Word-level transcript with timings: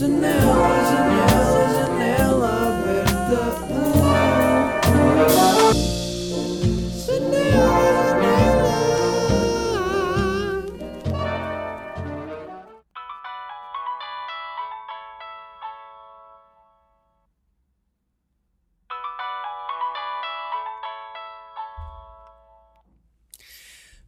Janela, 0.00 0.32
janela, 0.88 1.60
janela 1.76 2.48
aberta. 2.68 3.40
Janela, 7.04 7.84
janela. 8.08 8.70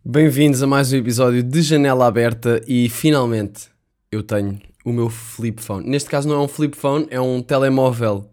Bem-vindos 0.02 0.62
a 0.62 0.66
mais 0.66 0.90
um 0.90 0.96
episódio 0.96 1.43
de 1.43 1.61
Janela 1.61 2.06
Aberta 2.06 2.62
e 2.66 2.88
finalmente 2.88 3.68
eu 4.11 4.22
tenho 4.22 4.59
o 4.85 4.93
meu 4.93 5.09
flip 5.09 5.62
phone. 5.62 5.89
Neste 5.89 6.09
caso 6.11 6.29
não 6.29 6.37
é 6.37 6.39
um 6.41 6.48
flip 6.48 6.77
phone, 6.77 7.06
é 7.11 7.20
um 7.20 7.41
telemóvel. 7.43 8.29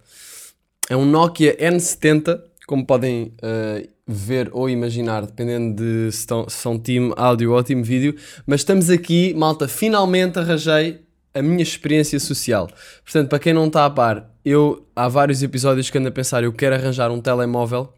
É 0.89 0.95
um 0.95 1.05
Nokia 1.05 1.55
N70, 1.57 2.41
como 2.65 2.85
podem 2.85 3.33
eh, 3.41 3.87
ver 4.07 4.49
ou 4.53 4.69
imaginar, 4.69 5.25
dependendo 5.25 5.75
de 5.75 6.11
se, 6.11 6.19
estão- 6.19 6.49
se 6.49 6.57
são 6.57 6.79
time 6.79 7.13
áudio 7.15 7.51
ou 7.53 7.63
time 7.63 7.83
vídeo. 7.83 8.15
Mas 8.47 8.61
estamos 8.61 8.89
aqui, 8.89 9.33
malta, 9.35 9.67
finalmente 9.67 10.39
arranjei 10.39 11.01
a 11.33 11.41
minha 11.43 11.61
experiência 11.61 12.19
social. 12.19 12.67
Portanto, 13.03 13.29
para 13.29 13.39
quem 13.39 13.53
não 13.53 13.67
está 13.67 13.85
a 13.85 13.89
par, 13.89 14.31
eu 14.43 14.87
há 14.95 15.07
vários 15.07 15.43
episódios 15.43 15.89
que 15.89 15.97
ando 15.97 16.07
a 16.07 16.11
pensar, 16.11 16.43
eu 16.43 16.51
quero 16.51 16.73
arranjar 16.75 17.11
um 17.11 17.21
telemóvel 17.21 17.93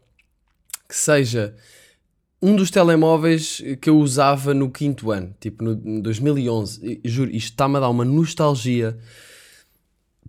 que 0.86 0.94
seja 0.96 1.54
um 2.42 2.56
dos 2.56 2.70
telemóveis 2.70 3.62
que 3.80 3.88
eu 3.88 3.96
usava 3.98 4.52
no 4.52 4.68
quinto 4.68 5.12
ano, 5.12 5.32
tipo 5.38 5.62
no 5.62 5.80
em 5.84 6.00
2011. 6.00 7.00
E, 7.04 7.08
juro, 7.08 7.30
isto 7.30 7.52
está-me 7.52 7.76
a 7.76 7.80
dar 7.80 7.88
uma 7.88 8.04
nostalgia. 8.04 8.98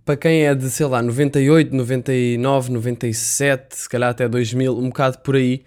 Para 0.04 0.16
quem 0.16 0.46
é 0.46 0.54
de, 0.54 0.70
sei 0.70 0.86
lá, 0.86 1.02
98, 1.02 1.74
99, 1.74 2.70
97, 2.70 3.76
se 3.76 3.88
calhar 3.88 4.10
até 4.10 4.28
2000, 4.28 4.78
um 4.78 4.88
bocado 4.88 5.18
por 5.18 5.34
aí, 5.34 5.64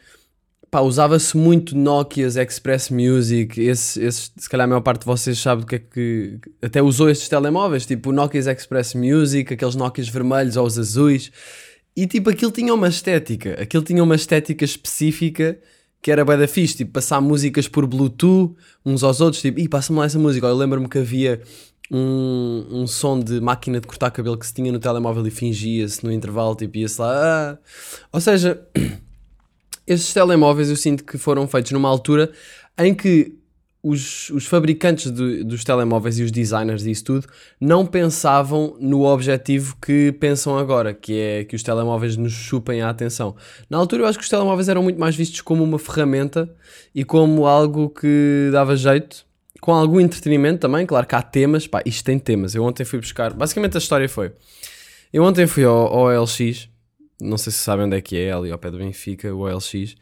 pá, 0.72 0.80
usava-se 0.80 1.36
muito 1.36 1.76
Nokias, 1.76 2.38
Express 2.38 2.90
Music, 2.92 3.60
esse, 3.60 4.10
se 4.12 4.50
calhar 4.50 4.66
a 4.66 4.68
maior 4.68 4.82
parte 4.82 5.02
de 5.02 5.08
vocês 5.08 5.38
sabe 5.40 5.62
do 5.62 5.68
que 5.68 5.76
é 5.76 5.80
que... 5.80 6.40
Até 6.62 6.82
usou 6.82 7.10
estes 7.10 7.28
telemóveis, 7.28 7.86
tipo 7.86 8.12
Nokias 8.14 8.48
Express 8.48 8.94
Music, 8.94 9.54
aqueles 9.54 9.76
Nokias 9.76 10.08
vermelhos 10.08 10.56
ou 10.56 10.66
os 10.66 10.78
azuis. 10.78 11.32
E 11.96 12.06
tipo, 12.06 12.30
aquilo 12.30 12.52
tinha 12.52 12.74
uma 12.74 12.88
estética, 12.88 13.60
aquilo 13.60 13.84
tinha 13.84 14.04
uma 14.04 14.16
estética 14.16 14.64
específica 14.64 15.58
que 16.02 16.12
era 16.12 16.24
bué 16.24 16.38
da 16.38 16.48
fixe, 16.48 16.78
tipo, 16.78 16.92
passar 16.92 17.20
músicas 17.22 17.68
por 17.68 17.86
Bluetooth 17.86 18.56
uns 18.86 19.04
aos 19.04 19.20
outros, 19.22 19.42
tipo, 19.42 19.60
ih, 19.60 19.68
passa-me 19.68 20.00
lá 20.00 20.06
essa 20.06 20.20
música. 20.20 20.48
Eu 20.48 20.56
lembro-me 20.56 20.88
que 20.88 21.00
havia 21.00 21.42
um, 21.92 22.66
um 22.70 22.88
som 22.88 23.20
de 23.20 23.40
máquina 23.42 23.80
de 23.80 23.88
cortar 23.88 24.12
cabelo 24.12 24.38
que 24.38 24.46
se 24.46 24.54
tinha 24.54 24.72
no 24.72 24.80
telemóvel 24.80 25.26
e 25.26 25.32
fingia-se 25.32 26.04
no 26.04 26.12
intervalo, 26.12 26.56
tipo, 26.56 26.78
ia-se 26.78 27.02
lá. 27.02 27.12
ah. 27.12 27.58
Ou 28.12 28.22
seja, 28.22 28.62
esses 29.88 30.14
telemóveis 30.14 30.70
eu 30.70 30.76
sinto 30.76 31.04
que 31.04 31.18
foram 31.18 31.48
feitos 31.48 31.72
numa 31.72 31.90
altura 31.90 32.32
em 32.78 32.94
que 32.94 33.36
os, 33.88 34.30
os 34.32 34.46
fabricantes 34.46 35.10
do- 35.12 35.44
dos 35.46 35.64
telemóveis 35.64 36.18
e 36.20 36.24
os 36.24 36.32
designers 36.32 36.86
e 36.86 36.92
isso 36.92 37.04
tudo 37.04 37.28
não 37.60 37.86
pensavam 37.86 38.76
no 38.80 39.04
objetivo 39.06 39.76
que 39.82 40.12
pensam 40.20 40.58
agora, 40.58 40.94
que 40.94 41.20
é 41.20 41.44
que 41.46 41.56
os 41.56 41.64
telemóveis 41.64 42.18
nos 42.18 42.34
chupem 42.34 42.82
a 42.82 42.90
atenção. 42.90 43.36
Na 43.70 43.78
altura 43.78 44.04
eu 44.04 44.08
acho 44.08 44.18
que 44.18 44.24
os 44.24 44.30
telemóveis 44.30 44.68
eram 44.70 44.84
muito 44.84 45.00
mais 45.00 45.16
vistos 45.16 45.42
como 45.42 45.64
uma 45.64 45.80
ferramenta 45.80 46.50
e 46.94 47.04
como 47.04 47.46
algo 47.46 47.90
que 47.90 48.50
dava 48.52 48.76
jeito, 48.76 49.26
com 49.62 49.74
algum 49.74 50.00
entretenimento 50.00 50.60
também, 50.60 50.86
claro 50.86 51.08
que 51.08 51.16
há 51.16 51.22
temas, 51.22 51.66
pá, 51.66 51.82
isto 51.86 52.04
tem 52.06 52.20
temas. 52.20 52.54
Eu 52.54 52.64
ontem 52.64 52.86
fui 52.86 53.00
buscar, 53.00 53.34
basicamente 53.34 53.76
a 53.76 53.80
história 53.80 54.08
foi, 54.08 54.32
eu 55.12 55.24
ontem 55.24 55.48
fui 55.48 55.64
ao, 55.64 55.76
ao 55.88 56.04
OLX, 56.22 56.70
não 57.20 57.38
sei 57.38 57.52
se 57.52 57.60
sabem 57.60 57.86
onde 57.88 57.98
é 57.98 58.02
que 58.02 58.16
é, 58.18 58.32
ali 58.32 58.52
ao 58.52 58.58
pé 58.60 58.70
do 58.70 58.78
Benfica, 58.78 59.34
o 59.34 59.40
OLX. 59.40 59.96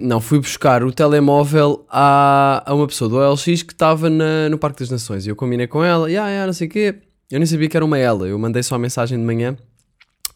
Não, 0.00 0.20
fui 0.20 0.38
buscar 0.38 0.84
o 0.84 0.92
telemóvel 0.92 1.86
a, 1.88 2.62
a 2.66 2.74
uma 2.74 2.86
pessoa 2.86 3.08
do 3.08 3.16
OLX 3.16 3.62
que 3.62 3.72
estava 3.72 4.10
no 4.10 4.58
Parque 4.58 4.80
das 4.80 4.90
Nações. 4.90 5.26
E 5.26 5.30
eu 5.30 5.36
combinei 5.36 5.66
com 5.66 5.82
ela, 5.82 6.10
e 6.10 6.16
ah, 6.16 6.44
não 6.46 6.52
sei 6.52 6.66
o 6.66 6.70
quê. 6.70 6.96
Eu 7.30 7.38
nem 7.38 7.46
sabia 7.46 7.68
que 7.68 7.76
era 7.76 7.84
uma 7.84 7.98
ela. 7.98 8.28
Eu 8.28 8.38
mandei 8.38 8.62
só 8.62 8.74
a 8.74 8.78
mensagem 8.78 9.18
de 9.18 9.24
manhã 9.24 9.56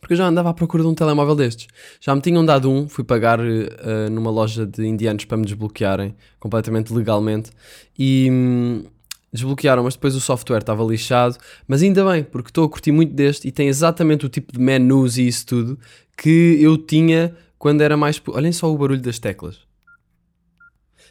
porque 0.01 0.15
eu 0.15 0.17
já 0.17 0.27
andava 0.27 0.51
à 0.51 0.55
procura 0.55 0.83
de 0.83 0.89
um 0.89 0.95
telemóvel 0.95 1.35
destes. 1.35 1.67
Já 2.01 2.15
me 2.15 2.21
tinham 2.21 2.45
dado 2.45 2.71
um, 2.71 2.89
fui 2.89 3.05
pagar 3.05 3.41
uh, 3.41 4.11
numa 4.11 4.31
loja 4.31 4.65
de 4.65 4.87
indianos 4.87 5.25
para 5.25 5.37
me 5.37 5.45
desbloquearem 5.45 6.15
completamente 6.39 6.93
legalmente. 6.93 7.51
E 7.99 8.29
hum, 8.31 8.85
desbloquearam, 9.33 9.83
mas 9.83 9.95
depois 9.95 10.15
o 10.15 10.21
software 10.21 10.61
estava 10.61 10.85
lixado. 10.85 11.37
Mas 11.67 11.83
ainda 11.83 12.05
bem, 12.11 12.23
porque 12.23 12.51
estou 12.51 12.65
a 12.65 12.69
curtir 12.69 12.93
muito 12.93 13.13
deste 13.13 13.49
e 13.49 13.53
tem 13.53 13.69
exatamente 13.69 14.25
o 14.25 14.29
tipo 14.29 14.53
de 14.53 14.61
menus 14.61 15.19
e 15.19 15.27
isso 15.27 15.47
tudo 15.47 15.79
que 16.17 16.59
eu 16.61 16.79
tinha 16.79 17.35
quando 17.59 17.83
era 17.83 17.97
mais. 17.97 18.21
Olhem 18.29 18.53
só 18.53 18.73
o 18.73 18.79
barulho 18.79 19.01
das 19.01 19.19
teclas. 19.19 19.67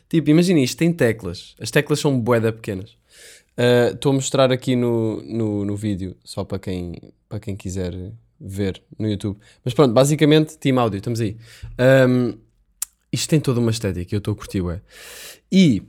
Tipo, 0.10 0.30
imagina 0.30 0.60
isto, 0.60 0.78
tem 0.78 0.94
teclas. 0.94 1.56
As 1.60 1.70
teclas 1.70 2.00
são 2.00 2.20
boeda 2.20 2.54
pequenas. 2.54 2.92
Uh, 3.58 3.94
Estou 3.94 4.12
a 4.12 4.16
mostrar 4.16 4.52
aqui 4.52 4.76
no, 4.76 5.22
no, 5.24 5.66
no 5.66 5.76
vídeo, 5.76 6.16
só 6.24 6.44
para 6.44 6.60
quem, 6.60 6.94
para 7.28 7.40
quem 7.40 7.56
quiser 7.56 7.94
ver 8.40 8.82
no 8.98 9.10
YouTube. 9.10 9.38
Mas 9.66 9.74
pronto, 9.74 9.94
basicamente, 9.94 10.58
Team 10.58 10.80
Audio, 10.80 10.98
estamos 10.98 11.20
aí. 11.20 11.38
Um, 12.08 12.38
isto 13.12 13.30
tem 13.30 13.40
toda 13.40 13.60
uma 13.60 13.72
estética, 13.72 14.14
eu 14.14 14.20
estou 14.20 14.34
a 14.34 14.38
curtir, 14.38 14.62
ué. 14.62 14.82
E 15.52 15.82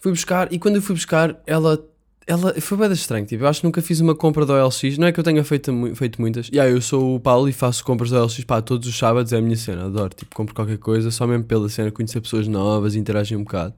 fui 0.00 0.12
buscar, 0.12 0.52
e 0.52 0.58
quando 0.58 0.76
eu 0.76 0.82
fui 0.82 0.94
buscar, 0.94 1.40
ela, 1.46 1.78
ela 2.26 2.54
foi 2.60 2.78
bem 2.78 2.92
estranho. 2.92 3.26
Tipo, 3.26 3.44
eu 3.44 3.48
acho 3.48 3.60
que 3.60 3.66
nunca 3.66 3.82
fiz 3.82 4.00
uma 4.00 4.14
compra 4.14 4.44
do 4.46 4.52
OLX. 4.52 4.96
Não 4.98 5.06
é 5.06 5.12
que 5.12 5.18
eu 5.20 5.24
tenha 5.24 5.42
feito, 5.44 5.72
feito 5.96 6.20
muitas. 6.20 6.48
E 6.52 6.58
aí, 6.60 6.70
eu 6.72 6.80
sou 6.80 7.16
o 7.16 7.20
Paulo 7.20 7.48
e 7.48 7.52
faço 7.52 7.84
compras 7.84 8.10
do 8.10 8.16
OLX 8.16 8.44
pá, 8.44 8.60
todos 8.62 8.86
os 8.88 8.96
sábados, 8.96 9.32
é 9.32 9.38
a 9.38 9.40
minha 9.40 9.56
cena. 9.56 9.86
Adoro, 9.86 10.14
tipo, 10.14 10.34
compro 10.34 10.54
qualquer 10.54 10.78
coisa, 10.78 11.10
só 11.10 11.26
mesmo 11.26 11.44
pela 11.44 11.68
cena, 11.68 11.90
conhecer 11.90 12.20
pessoas 12.20 12.46
novas, 12.48 12.94
interagir 12.94 13.36
um 13.38 13.44
bocado. 13.44 13.74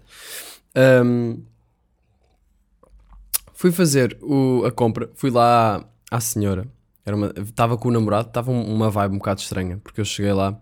Um, 1.05 1.43
fui 3.53 3.71
fazer 3.73 4.17
o- 4.21 4.65
a 4.67 4.71
compra, 4.73 5.11
fui 5.15 5.31
lá 5.31 5.85
à 6.11 6.21
senhora. 6.21 6.67
Era 7.07 7.17
uma, 7.17 7.33
estava 7.37 7.77
com 7.77 7.89
o 7.89 7.93
namorado, 7.93 8.29
estava 8.29 8.51
um- 8.51 8.75
uma 8.75 8.91
vibe 8.91 9.15
um 9.15 9.19
bocado 9.19 9.41
estranha, 9.41 9.79
porque 9.83 10.01
eu 10.01 10.05
cheguei 10.05 10.33
lá, 10.33 10.59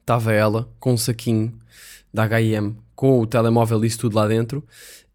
estava 0.00 0.32
ela 0.32 0.68
com 0.80 0.94
um 0.94 0.96
saquinho 0.96 1.52
da 2.12 2.24
H&M, 2.24 2.76
com 2.94 3.20
o 3.20 3.26
telemóvel 3.26 3.82
e 3.84 3.86
isso 3.86 3.98
tudo 3.98 4.16
lá 4.16 4.26
dentro. 4.26 4.62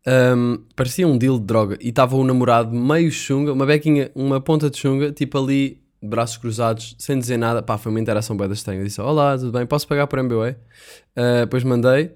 Um, 0.08 0.64
parecia 0.74 1.06
um 1.06 1.18
deal 1.18 1.38
de 1.38 1.46
droga. 1.46 1.78
E 1.82 1.90
estava 1.90 2.16
o 2.16 2.24
namorado 2.24 2.74
meio 2.74 3.12
chunga, 3.12 3.52
uma 3.52 3.66
bequinha, 3.66 4.10
uma 4.16 4.40
ponta 4.40 4.70
de 4.70 4.78
chunga, 4.78 5.12
tipo 5.12 5.38
ali, 5.38 5.82
braços 6.02 6.38
cruzados, 6.38 6.96
sem 6.98 7.20
dizer 7.20 7.38
nada. 7.38 7.62
Pá, 7.62 7.78
foi 7.78 7.92
uma 7.92 8.00
interação 8.00 8.38
bem 8.38 8.50
estranha. 8.52 8.80
Eu 8.80 8.86
disse, 8.86 9.02
olá, 9.02 9.38
tudo 9.38 9.52
bem? 9.52 9.66
Posso 9.66 9.86
pagar 9.88 10.08
por 10.08 10.22
MBA? 10.24 10.58
Uh, 11.12 11.42
depois 11.42 11.64
mandei. 11.66 12.14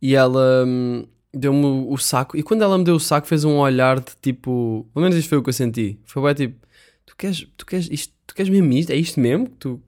E 0.00 0.14
ela 0.14 0.64
hum, 0.66 1.06
deu-me 1.34 1.86
o, 1.88 1.96
saco. 1.98 2.36
E 2.36 2.42
quando 2.42 2.62
ela 2.62 2.78
me 2.78 2.84
deu 2.84 2.94
o 2.94 3.00
saco, 3.00 3.26
fez 3.26 3.44
um 3.44 3.58
olhar 3.58 4.00
de 4.00 4.12
tipo... 4.22 4.88
Pelo 4.94 5.02
menos 5.02 5.18
isto 5.18 5.28
foi 5.28 5.38
o 5.38 5.42
que 5.42 5.50
eu 5.50 5.54
senti. 5.54 6.00
Foi 6.04 6.22
bem 6.22 6.34
tipo, 6.34 6.66
tu 7.04 7.14
queres, 7.16 7.46
tu 7.56 7.66
queres 7.66 7.88
isto? 7.90 8.14
Tu 8.26 8.34
queres 8.34 8.50
mesmo 8.50 8.72
isto? 8.72 8.90
É 8.90 8.96
isto 8.96 9.20
mesmo? 9.20 9.48
Tu... 9.58 9.80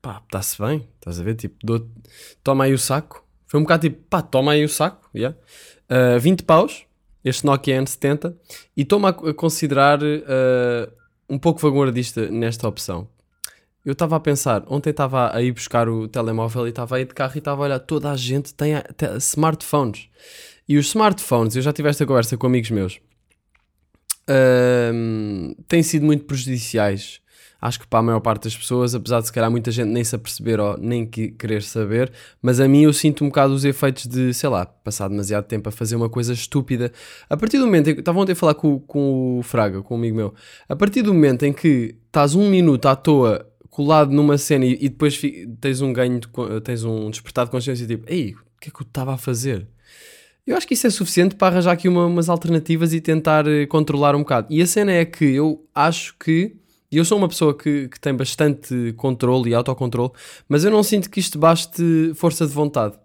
Pá, 0.00 0.22
está-se 0.24 0.60
bem. 0.60 0.88
Estás 0.96 1.20
a 1.20 1.22
ver? 1.22 1.34
Tipo, 1.34 1.56
dou 1.62 1.86
toma 2.42 2.64
aí 2.64 2.72
o 2.72 2.78
saco. 2.78 3.24
Foi 3.46 3.60
um 3.60 3.62
bocado 3.62 3.88
tipo, 3.88 4.02
pá, 4.08 4.22
toma 4.22 4.52
aí 4.52 4.64
o 4.64 4.68
saco. 4.68 5.08
Yeah. 5.14 5.36
Uh, 5.88 6.18
20 6.18 6.44
paus, 6.44 6.86
este 7.24 7.46
Nokia 7.46 7.80
N70. 7.80 8.34
E 8.76 8.82
estou-me 8.82 9.06
a, 9.06 9.12
considerar 9.12 10.02
uh, 10.02 10.92
um 11.28 11.38
pouco 11.38 11.60
vanguardista 11.60 12.30
nesta 12.30 12.68
opção. 12.68 13.08
Eu 13.84 13.92
estava 13.92 14.16
a 14.16 14.20
pensar, 14.20 14.64
ontem 14.66 14.90
estava 14.90 15.34
a 15.34 15.42
ir 15.42 15.52
buscar 15.52 15.88
o 15.88 16.08
telemóvel 16.08 16.66
e 16.66 16.70
estava 16.70 16.96
aí 16.96 17.04
de 17.04 17.12
carro 17.12 17.32
e 17.34 17.38
estava 17.38 17.62
a 17.62 17.64
olhar, 17.66 17.78
toda 17.78 18.10
a 18.10 18.16
gente 18.16 18.54
tem 18.54 18.72
smartphones. 19.18 20.08
E 20.66 20.78
os 20.78 20.86
smartphones, 20.86 21.54
eu 21.54 21.60
já 21.62 21.70
tive 21.70 21.90
esta 21.90 22.06
conversa 22.06 22.34
com 22.38 22.46
amigos 22.46 22.70
meus, 22.70 22.98
ahm, 24.26 25.52
têm 25.68 25.82
sido 25.82 26.06
muito 26.06 26.24
prejudiciais. 26.24 27.20
Acho 27.66 27.80
que 27.80 27.86
para 27.86 28.00
a 28.00 28.02
maior 28.02 28.20
parte 28.20 28.44
das 28.44 28.54
pessoas, 28.54 28.94
apesar 28.94 29.20
de 29.20 29.26
se 29.26 29.32
calhar 29.32 29.50
muita 29.50 29.70
gente 29.70 29.88
nem 29.88 30.04
se 30.04 30.14
aperceber 30.14 30.60
ou 30.60 30.76
nem 30.76 31.06
que- 31.06 31.28
querer 31.30 31.62
saber, 31.62 32.12
mas 32.42 32.60
a 32.60 32.68
mim 32.68 32.82
eu 32.82 32.92
sinto 32.92 33.24
um 33.24 33.28
bocado 33.28 33.54
os 33.54 33.64
efeitos 33.64 34.06
de, 34.06 34.34
sei 34.34 34.50
lá, 34.50 34.66
passar 34.66 35.08
demasiado 35.08 35.44
tempo 35.46 35.66
a 35.70 35.72
fazer 35.72 35.96
uma 35.96 36.10
coisa 36.10 36.34
estúpida. 36.34 36.92
A 37.28 37.36
partir 37.38 37.56
do 37.58 37.64
momento 37.64 37.88
em 37.88 37.94
que. 37.94 38.00
Estava 38.00 38.20
ontem 38.20 38.32
a 38.32 38.36
falar 38.36 38.52
com, 38.54 38.78
com 38.80 39.38
o 39.38 39.42
Fraga, 39.42 39.80
com 39.82 39.94
um 39.94 39.98
amigo 39.98 40.14
meu. 40.14 40.34
A 40.68 40.76
partir 40.76 41.00
do 41.00 41.14
momento 41.14 41.44
em 41.44 41.54
que 41.54 41.96
estás 42.06 42.34
um 42.34 42.50
minuto 42.50 42.86
à 42.86 42.94
toa 42.94 43.46
colado 43.70 44.12
numa 44.12 44.36
cena 44.36 44.66
e, 44.66 44.74
e 44.80 44.88
depois 44.90 45.18
tens 45.60 45.80
um 45.80 45.90
ganho, 45.90 46.20
de 46.20 46.28
tens 46.62 46.84
um 46.84 47.08
despertar 47.08 47.46
de 47.46 47.50
consciência 47.50 47.86
tipo, 47.86 48.04
ei, 48.06 48.32
o 48.34 48.60
que 48.60 48.68
é 48.68 48.70
que 48.70 48.82
eu 48.82 48.86
estava 48.86 49.14
a 49.14 49.16
fazer? 49.16 49.66
Eu 50.46 50.54
acho 50.56 50.68
que 50.68 50.74
isso 50.74 50.86
é 50.86 50.90
suficiente 50.90 51.34
para 51.34 51.54
arranjar 51.54 51.72
aqui 51.72 51.88
uma- 51.88 52.04
umas 52.04 52.28
alternativas 52.28 52.92
e 52.92 53.00
tentar 53.00 53.46
eh, 53.48 53.64
controlar 53.66 54.14
um 54.14 54.18
bocado. 54.18 54.48
E 54.50 54.60
a 54.60 54.66
cena 54.66 54.92
é 54.92 55.04
que 55.06 55.24
eu 55.24 55.66
acho 55.74 56.14
que. 56.22 56.54
E 56.94 56.96
eu 56.96 57.04
sou 57.04 57.18
uma 57.18 57.26
pessoa 57.26 57.52
que, 57.52 57.88
que 57.88 57.98
tem 57.98 58.14
bastante 58.14 58.92
controle 58.96 59.50
e 59.50 59.54
autocontrole, 59.54 60.12
mas 60.48 60.64
eu 60.64 60.70
não 60.70 60.80
sinto 60.80 61.10
que 61.10 61.18
isto 61.18 61.36
baste 61.36 62.12
força 62.14 62.46
de 62.46 62.52
vontade. 62.52 62.96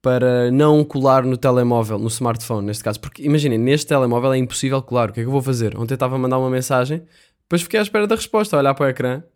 para 0.00 0.50
não 0.52 0.84
colar 0.84 1.24
no 1.24 1.36
telemóvel, 1.36 1.98
no 1.98 2.08
smartphone, 2.08 2.66
neste 2.66 2.84
caso. 2.84 3.00
Porque 3.00 3.24
imaginem, 3.24 3.58
neste 3.58 3.88
telemóvel 3.88 4.34
é 4.34 4.38
impossível 4.38 4.80
colar. 4.82 5.10
O 5.10 5.12
que 5.12 5.20
é 5.20 5.22
que 5.24 5.26
eu 5.26 5.32
vou 5.32 5.42
fazer? 5.42 5.76
Ontem 5.76 5.94
estava 5.94 6.14
a 6.14 6.18
mandar 6.18 6.38
uma 6.38 6.50
mensagem, 6.50 7.02
depois 7.42 7.62
fiquei 7.62 7.80
à 7.80 7.82
espera 7.82 8.06
da 8.06 8.14
resposta, 8.14 8.54
a 8.54 8.60
olhar 8.60 8.74
para 8.74 8.86
o 8.86 8.88
ecrã. 8.88 9.22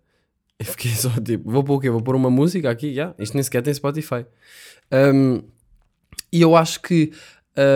E 0.61 0.65
fiquei 0.65 0.91
só 0.91 1.11
tipo, 1.11 1.51
vou 1.51 1.63
pôr 1.65 1.77
o 1.77 1.81
quê? 1.81 1.89
Vou 1.89 2.03
pôr 2.03 2.17
uma 2.17 2.31
música 2.31 2.69
aqui? 2.69 2.93
Já, 2.93 3.15
isto 3.19 3.35
nem 3.35 3.43
sequer 3.43 3.63
tem 3.63 3.73
Spotify. 3.73 4.27
Um, 4.93 5.41
e 6.33 6.43
eu 6.43 6.57
acho 6.57 6.83
que 6.83 7.13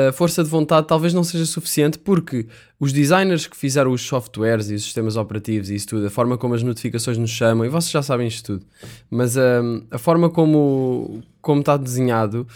a 0.09 0.13
força 0.13 0.45
de 0.45 0.49
vontade 0.51 0.87
talvez 0.87 1.13
não 1.13 1.25
seja 1.25 1.45
suficiente 1.47 1.99
porque 1.99 2.47
os 2.79 2.93
designers 2.93 3.47
que 3.47 3.57
fizeram 3.57 3.91
os 3.91 4.03
softwares 4.03 4.71
e 4.71 4.75
os 4.75 4.83
sistemas 4.85 5.17
operativos 5.17 5.71
e 5.71 5.75
isso 5.75 5.89
tudo, 5.89 6.07
a 6.07 6.11
forma 6.11 6.39
como 6.39 6.55
as 6.55 6.63
notificações 6.63 7.19
nos 7.19 7.31
chamam, 7.31 7.65
e 7.65 7.69
vocês 7.69 7.91
já 7.91 8.03
sabem 8.03 8.27
isto 8.29 8.59
tudo, 8.59 8.67
mas 9.11 9.37
um, 9.37 9.83
a 9.91 9.99
forma 9.99 10.31
como, 10.31 11.23
como 11.41 11.61
está 11.61 11.77
desenhado 11.77 12.47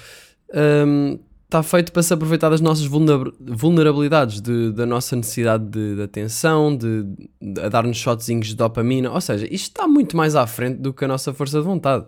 um, 0.87 1.19
está 1.45 1.63
feito 1.63 1.93
para 1.93 2.03
se 2.03 2.13
aproveitar 2.13 2.51
das 2.51 2.61
nossas 2.61 2.87
vulner- 2.87 3.33
vulnerabilidades, 3.41 4.41
de- 4.41 4.73
da 4.73 4.85
nossa 4.85 5.15
necessidade 5.15 5.65
de, 5.65 5.95
de 5.97 6.03
atenção, 6.03 6.77
de, 6.77 7.05
de- 7.41 7.61
a 7.61 7.69
dar-nos 7.69 7.97
shotzinhos 7.97 8.49
de 8.49 8.57
dopamina, 8.57 9.11
ou 9.13 9.21
seja, 9.21 9.47
isto 9.47 9.69
está 9.69 9.87
muito 9.87 10.17
mais 10.17 10.35
à 10.35 10.45
frente 10.47 10.79
do 10.79 10.93
que 10.93 11.05
a 11.05 11.09
nossa 11.09 11.33
força 11.33 11.59
de 11.59 11.65
vontade. 11.65 12.05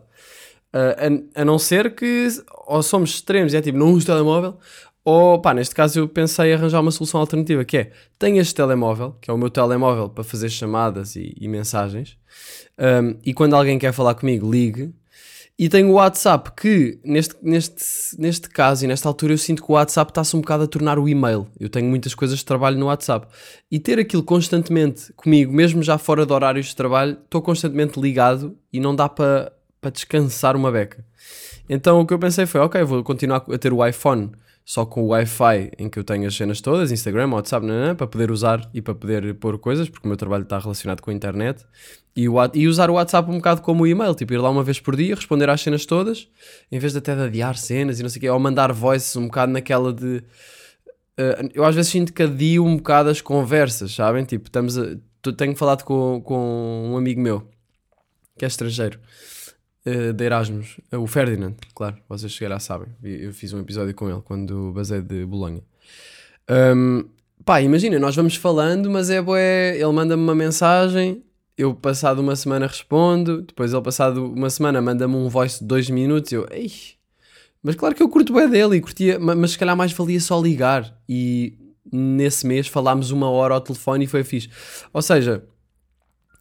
Uh, 0.75 1.31
a, 1.37 1.43
a 1.43 1.45
não 1.47 1.59
ser 1.59 1.95
que 1.95 2.29
ou 2.67 2.83
somos 2.83 3.11
extremos 3.11 3.55
é 3.55 3.63
tipo, 3.63 3.79
não 3.79 3.93
uso 3.93 4.05
telemóvel, 4.05 4.59
ou 5.11 5.41
pá, 5.41 5.55
neste 5.55 5.75
caso 5.75 6.01
eu 6.01 6.07
pensei 6.07 6.51
em 6.51 6.53
arranjar 6.53 6.83
uma 6.83 6.91
solução 6.91 7.19
alternativa, 7.19 7.65
que 7.65 7.79
é, 7.79 7.93
tenho 8.19 8.39
este 8.39 8.55
telemóvel, 8.55 9.17
que 9.23 9.31
é 9.31 9.33
o 9.33 9.39
meu 9.39 9.49
telemóvel 9.49 10.11
para 10.11 10.23
fazer 10.23 10.51
chamadas 10.51 11.17
e, 11.17 11.35
e 11.41 11.49
mensagens, 11.49 12.19
um, 12.79 13.17
e 13.25 13.33
quando 13.33 13.57
alguém 13.57 13.79
quer 13.79 13.95
falar 13.95 14.15
comigo, 14.17 14.51
ligue, 14.51 14.93
e 15.59 15.67
tenho 15.71 15.89
o 15.89 15.95
WhatsApp, 15.95 16.53
que 16.55 17.01
neste, 17.03 17.35
neste, 17.41 18.21
neste 18.21 18.51
caso 18.51 18.85
e 18.85 18.87
nesta 18.87 19.09
altura 19.09 19.33
eu 19.33 19.39
sinto 19.39 19.65
que 19.65 19.73
o 19.73 19.77
WhatsApp 19.77 20.11
está-se 20.11 20.37
um 20.37 20.43
bocado 20.43 20.65
a 20.65 20.67
tornar 20.67 20.99
o 20.99 21.09
e-mail. 21.09 21.49
Eu 21.59 21.71
tenho 21.71 21.89
muitas 21.89 22.15
coisas 22.15 22.41
de 22.41 22.45
trabalho 22.45 22.79
no 22.79 22.87
WhatsApp. 22.87 23.27
E 23.69 23.81
ter 23.81 23.99
aquilo 23.99 24.23
constantemente 24.23 25.13
comigo, 25.15 25.53
mesmo 25.53 25.83
já 25.83 25.97
fora 25.97 26.25
de 26.25 26.33
horários 26.33 26.67
de 26.67 26.77
trabalho, 26.77 27.17
estou 27.25 27.41
constantemente 27.41 27.99
ligado 27.99 28.57
e 28.71 28.79
não 28.79 28.95
dá 28.95 29.09
para 29.09 29.51
descansar 29.91 30.55
uma 30.55 30.71
beca. 30.71 31.05
Então 31.67 31.99
o 31.99 32.07
que 32.07 32.13
eu 32.15 32.19
pensei 32.19 32.47
foi, 32.47 32.61
ok, 32.61 32.85
vou 32.85 33.03
continuar 33.03 33.45
a 33.51 33.59
ter 33.59 33.73
o 33.73 33.85
iPhone 33.85 34.31
só 34.69 34.85
com 34.85 35.03
o 35.03 35.07
Wi-Fi 35.07 35.71
em 35.79 35.89
que 35.89 35.99
eu 35.99 36.05
tenho 36.05 36.29
as 36.29 36.37
cenas 36.37 36.61
todas, 36.61 36.93
Instagram, 36.93 37.31
WhatsApp, 37.31 37.67
para 37.97 38.07
poder 38.07 38.31
usar 38.31 38.69
e 38.75 38.83
para 38.83 38.95
poder 38.95 39.33
pôr 39.37 39.59
coisas, 39.59 39.89
porque 39.89 40.07
o 40.07 40.09
meu 40.09 40.17
trabalho 40.19 40.43
está 40.43 40.59
relacionado 40.59 41.01
com 41.01 41.11
a 41.11 41.15
internet. 41.15 41.65
E, 42.15 42.29
o, 42.29 42.35
e 42.53 42.69
usar 42.69 42.91
o 42.91 42.93
WhatsApp 42.93 43.31
um 43.31 43.37
bocado 43.37 43.63
como 43.63 43.85
o 43.85 43.87
e-mail, 43.87 44.15
tipo 44.15 44.35
ir 44.35 44.37
lá 44.37 44.51
uma 44.51 44.63
vez 44.63 44.79
por 44.79 44.95
dia, 44.95 45.15
responder 45.15 45.49
às 45.49 45.63
cenas 45.63 45.87
todas, 45.87 46.29
em 46.71 46.79
vez 46.79 46.93
de 46.93 46.99
até 46.99 47.17
de 47.17 47.23
adiar 47.23 47.57
cenas 47.57 47.99
e 47.99 48.03
não 48.03 48.11
sei 48.11 48.19
o 48.19 48.21
quê, 48.21 48.29
ou 48.29 48.39
mandar 48.39 48.71
voices 48.71 49.17
um 49.17 49.25
bocado 49.25 49.53
naquela 49.53 49.91
de... 49.91 50.19
Uh, 51.19 51.49
eu 51.55 51.65
às 51.65 51.75
vezes 51.75 51.91
sinto 51.91 52.13
que 52.13 52.25
adio 52.25 52.63
um 52.63 52.77
bocado 52.77 53.09
as 53.09 53.23
conversas, 53.23 53.95
sabem? 53.95 54.23
Tipo, 54.27 54.49
estamos 54.49 54.77
a, 54.77 54.99
tenho 55.35 55.57
falado 55.57 55.83
com, 55.83 56.21
com 56.23 56.91
um 56.93 56.97
amigo 56.99 57.23
meu, 57.23 57.49
que 58.39 58.45
é 58.45 58.49
estrangeiro, 58.49 59.01
uh, 59.87 60.13
de 60.13 60.25
Erasmus, 60.25 60.79
uh, 60.93 60.99
o 60.99 61.07
Ferdinand, 61.07 61.55
claro, 61.75 61.97
vocês 62.09 62.37
calhar 62.39 62.61
sabem. 62.61 62.89
Eu 63.03 63.33
fiz 63.33 63.53
um 63.53 63.61
episódio 63.61 63.95
com 63.95 64.09
ele 64.11 64.21
quando 64.23 64.73
basei 64.73 65.01
de 65.03 65.25
Bolonha. 65.25 65.63
Um, 66.51 67.05
pá, 67.45 67.61
imagina, 67.61 67.99
nós 67.99 68.17
vamos 68.17 68.37
falando, 68.37 68.91
mas 68.91 69.11
é 69.11 69.21
bué, 69.21 69.77
ele 69.77 69.93
manda-me 69.93 70.23
uma 70.23 70.35
mensagem, 70.35 71.23
eu 71.57 71.75
passado 71.75 72.21
uma 72.21 72.37
semana 72.37 72.67
respondo, 72.67 73.43
depois 73.43 73.73
ele 73.73 73.83
passado 73.83 74.33
uma 74.33 74.49
semana 74.49 74.81
manda-me 74.81 75.15
um 75.15 75.29
voice 75.29 75.61
de 75.61 75.67
dois 75.67 75.91
minutos, 75.91 76.33
eu, 76.33 76.47
ei, 76.51 76.71
mas 77.63 77.75
claro 77.75 77.95
que 77.95 78.03
eu 78.03 78.09
curto 78.09 78.33
bué 78.33 78.47
dele 78.49 78.77
e 78.77 78.81
curtia, 78.81 79.19
ma- 79.19 79.35
mas 79.35 79.51
se 79.53 79.59
calhar 79.59 79.77
mais 79.77 79.93
valia 79.93 80.21
só 80.21 80.41
ligar 80.41 80.97
e 81.09 81.59
nesse 81.93 82.47
mês 82.47 82.67
falámos 82.69 83.11
uma 83.11 83.29
hora 83.31 83.55
ao 83.55 83.61
telefone 83.61 84.05
e 84.05 84.07
foi 84.07 84.23
fixe. 84.23 84.49
Ou 84.93 85.03
seja, 85.03 85.45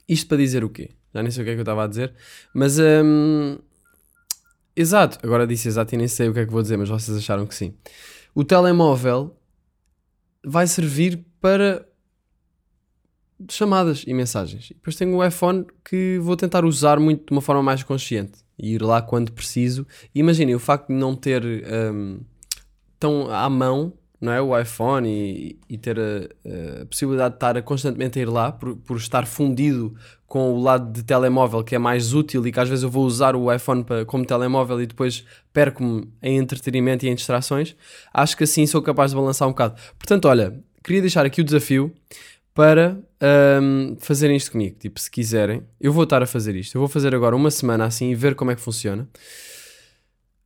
isto 0.08 0.28
para 0.28 0.38
dizer 0.38 0.64
o 0.64 0.70
quê? 0.70 0.92
Já 1.18 1.24
nem 1.24 1.32
sei 1.32 1.42
o 1.42 1.46
que 1.46 1.50
é 1.50 1.54
que 1.56 1.60
eu 1.60 1.64
estava 1.64 1.84
a 1.84 1.88
dizer, 1.88 2.14
mas 2.54 2.78
hum, 2.78 3.58
exato, 4.76 5.18
agora 5.24 5.48
disse 5.48 5.68
exato 5.68 5.96
e 5.96 5.98
nem 5.98 6.08
sei 6.08 6.30
o 6.30 6.34
que 6.34 6.42
é 6.42 6.46
que 6.46 6.52
vou 6.52 6.62
dizer, 6.62 6.78
mas 6.78 6.90
vocês 6.90 7.18
acharam 7.18 7.48
que 7.48 7.56
sim. 7.56 7.74
O 8.36 8.44
telemóvel 8.44 9.36
vai 10.46 10.68
servir 10.68 11.26
para 11.42 11.88
chamadas 13.50 14.04
e 14.06 14.14
mensagens. 14.14 14.70
E 14.70 14.76
depois 14.76 14.96
tenho 14.96 15.16
o 15.16 15.26
iPhone 15.26 15.66
que 15.84 16.20
vou 16.20 16.38
tentar 16.38 16.64
usar 16.64 17.00
muito 17.00 17.26
de 17.26 17.32
uma 17.32 17.42
forma 17.42 17.64
mais 17.64 17.82
consciente 17.82 18.38
e 18.56 18.76
ir 18.76 18.84
lá 18.84 19.02
quando 19.02 19.32
preciso. 19.32 19.88
Imaginem, 20.14 20.54
o 20.54 20.60
facto 20.60 20.90
de 20.90 20.94
não 20.94 21.16
ter 21.16 21.44
hum, 21.44 22.20
tão 23.00 23.28
à 23.32 23.50
mão 23.50 23.92
não 24.20 24.32
é, 24.32 24.42
o 24.42 24.58
iPhone 24.60 25.08
e, 25.08 25.60
e 25.70 25.78
ter 25.78 26.00
a, 26.00 26.82
a 26.82 26.86
possibilidade 26.86 27.32
de 27.32 27.36
estar 27.36 27.62
constantemente 27.62 28.18
a 28.18 28.22
ir 28.22 28.26
lá 28.26 28.52
por, 28.52 28.76
por 28.78 28.98
estar 28.98 29.26
fundido 29.26 29.96
com 30.26 30.54
o 30.54 30.62
lado 30.62 30.92
de 30.92 31.04
telemóvel 31.04 31.64
que 31.64 31.76
é 31.76 31.78
mais 31.78 32.14
útil 32.14 32.46
e 32.46 32.52
que 32.52 32.60
às 32.60 32.68
vezes 32.68 32.84
eu 32.84 32.90
vou 32.90 33.06
usar 33.06 33.36
o 33.36 33.54
iPhone 33.54 33.84
para, 33.84 34.06
como 34.06 34.26
telemóvel 34.26 34.82
e 34.82 34.88
depois 34.88 35.24
perco-me 35.54 36.12
em 36.22 36.38
entretenimento 36.38 37.06
e 37.06 37.10
em 37.10 37.16
distrações, 37.16 37.76
acho 38.14 38.36
que 38.36 38.44
assim 38.44 38.66
sou 38.66 38.82
capaz 38.82 39.12
de 39.12 39.18
balançar 39.18 39.48
um 39.48 39.52
bocado. 39.52 39.76
Portanto, 39.98 40.28
olha, 40.28 40.60
queria 40.84 41.02
deixar 41.02 41.26
aqui 41.26 41.42
o 41.42 41.44
desafio 41.44 41.94
para 42.54 42.98
hum, 43.62 43.96
fazerem 44.00 44.36
isto 44.36 44.52
comigo. 44.52 44.76
Tipo, 44.80 45.00
se 45.00 45.12
quiserem, 45.12 45.62
eu 45.80 45.94
vou 45.94 46.06
estar 46.06 46.24
a 46.24 46.26
fazer 46.26 46.56
isto. 46.56 46.76
Eu 46.76 46.80
vou 46.80 46.88
fazer 46.88 47.14
agora 47.14 47.36
uma 47.36 47.52
semana 47.52 47.86
assim 47.86 48.10
e 48.10 48.16
ver 48.16 48.34
como 48.34 48.50
é 48.50 48.56
que 48.56 48.62
funciona. 48.62 49.08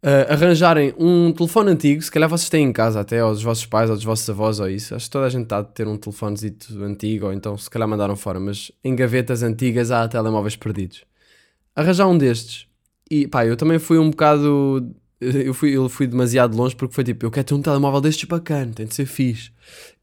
Uh, 0.04 0.34
arranjarem 0.34 0.96
um 0.98 1.32
telefone 1.32 1.70
antigo, 1.70 2.02
se 2.02 2.10
calhar 2.10 2.28
vocês 2.28 2.50
têm 2.50 2.66
em 2.66 2.74
casa 2.74 3.00
até, 3.00 3.24
ou 3.24 3.32
dos 3.34 3.44
vossos 3.44 3.68
pais, 3.68 3.88
ou 3.88 3.96
dos 3.96 4.04
vossos 4.04 4.28
avós, 4.28 4.60
ou 4.60 4.68
isso. 4.68 4.96
Acho 4.96 5.06
que 5.06 5.12
toda 5.12 5.28
a 5.28 5.30
gente 5.30 5.44
está 5.44 5.60
a 5.60 5.64
ter 5.64 5.88
um 5.88 5.96
telefonezito 5.96 6.84
antigo, 6.84 7.28
ou 7.28 7.34
então 7.34 7.56
se 7.56 7.70
calhar 7.70 7.88
mandaram 7.88 8.16
fora, 8.16 8.40
mas 8.40 8.72
em 8.84 8.96
gavetas 8.96 9.44
antigas 9.44 9.92
há 9.92 10.08
telemóveis 10.08 10.56
perdidos. 10.56 11.04
Arranjar 11.76 12.08
um 12.08 12.18
destes. 12.18 12.68
E 13.12 13.28
pá, 13.28 13.46
eu 13.46 13.56
também 13.56 13.78
fui 13.78 14.00
um 14.00 14.10
bocado. 14.10 14.92
Eu 15.20 15.54
fui, 15.54 15.78
eu 15.78 15.88
fui 15.88 16.08
demasiado 16.08 16.58
longe 16.58 16.76
porque 16.76 16.96
foi 16.96 17.04
tipo, 17.04 17.24
eu 17.28 17.30
quero 17.30 17.46
ter 17.46 17.54
um 17.54 17.62
telemóvel 17.62 18.02
destes 18.02 18.26
bacana, 18.28 18.74
tem 18.74 18.88
de 18.88 18.96
ser 18.96 19.06
fixe. 19.06 19.52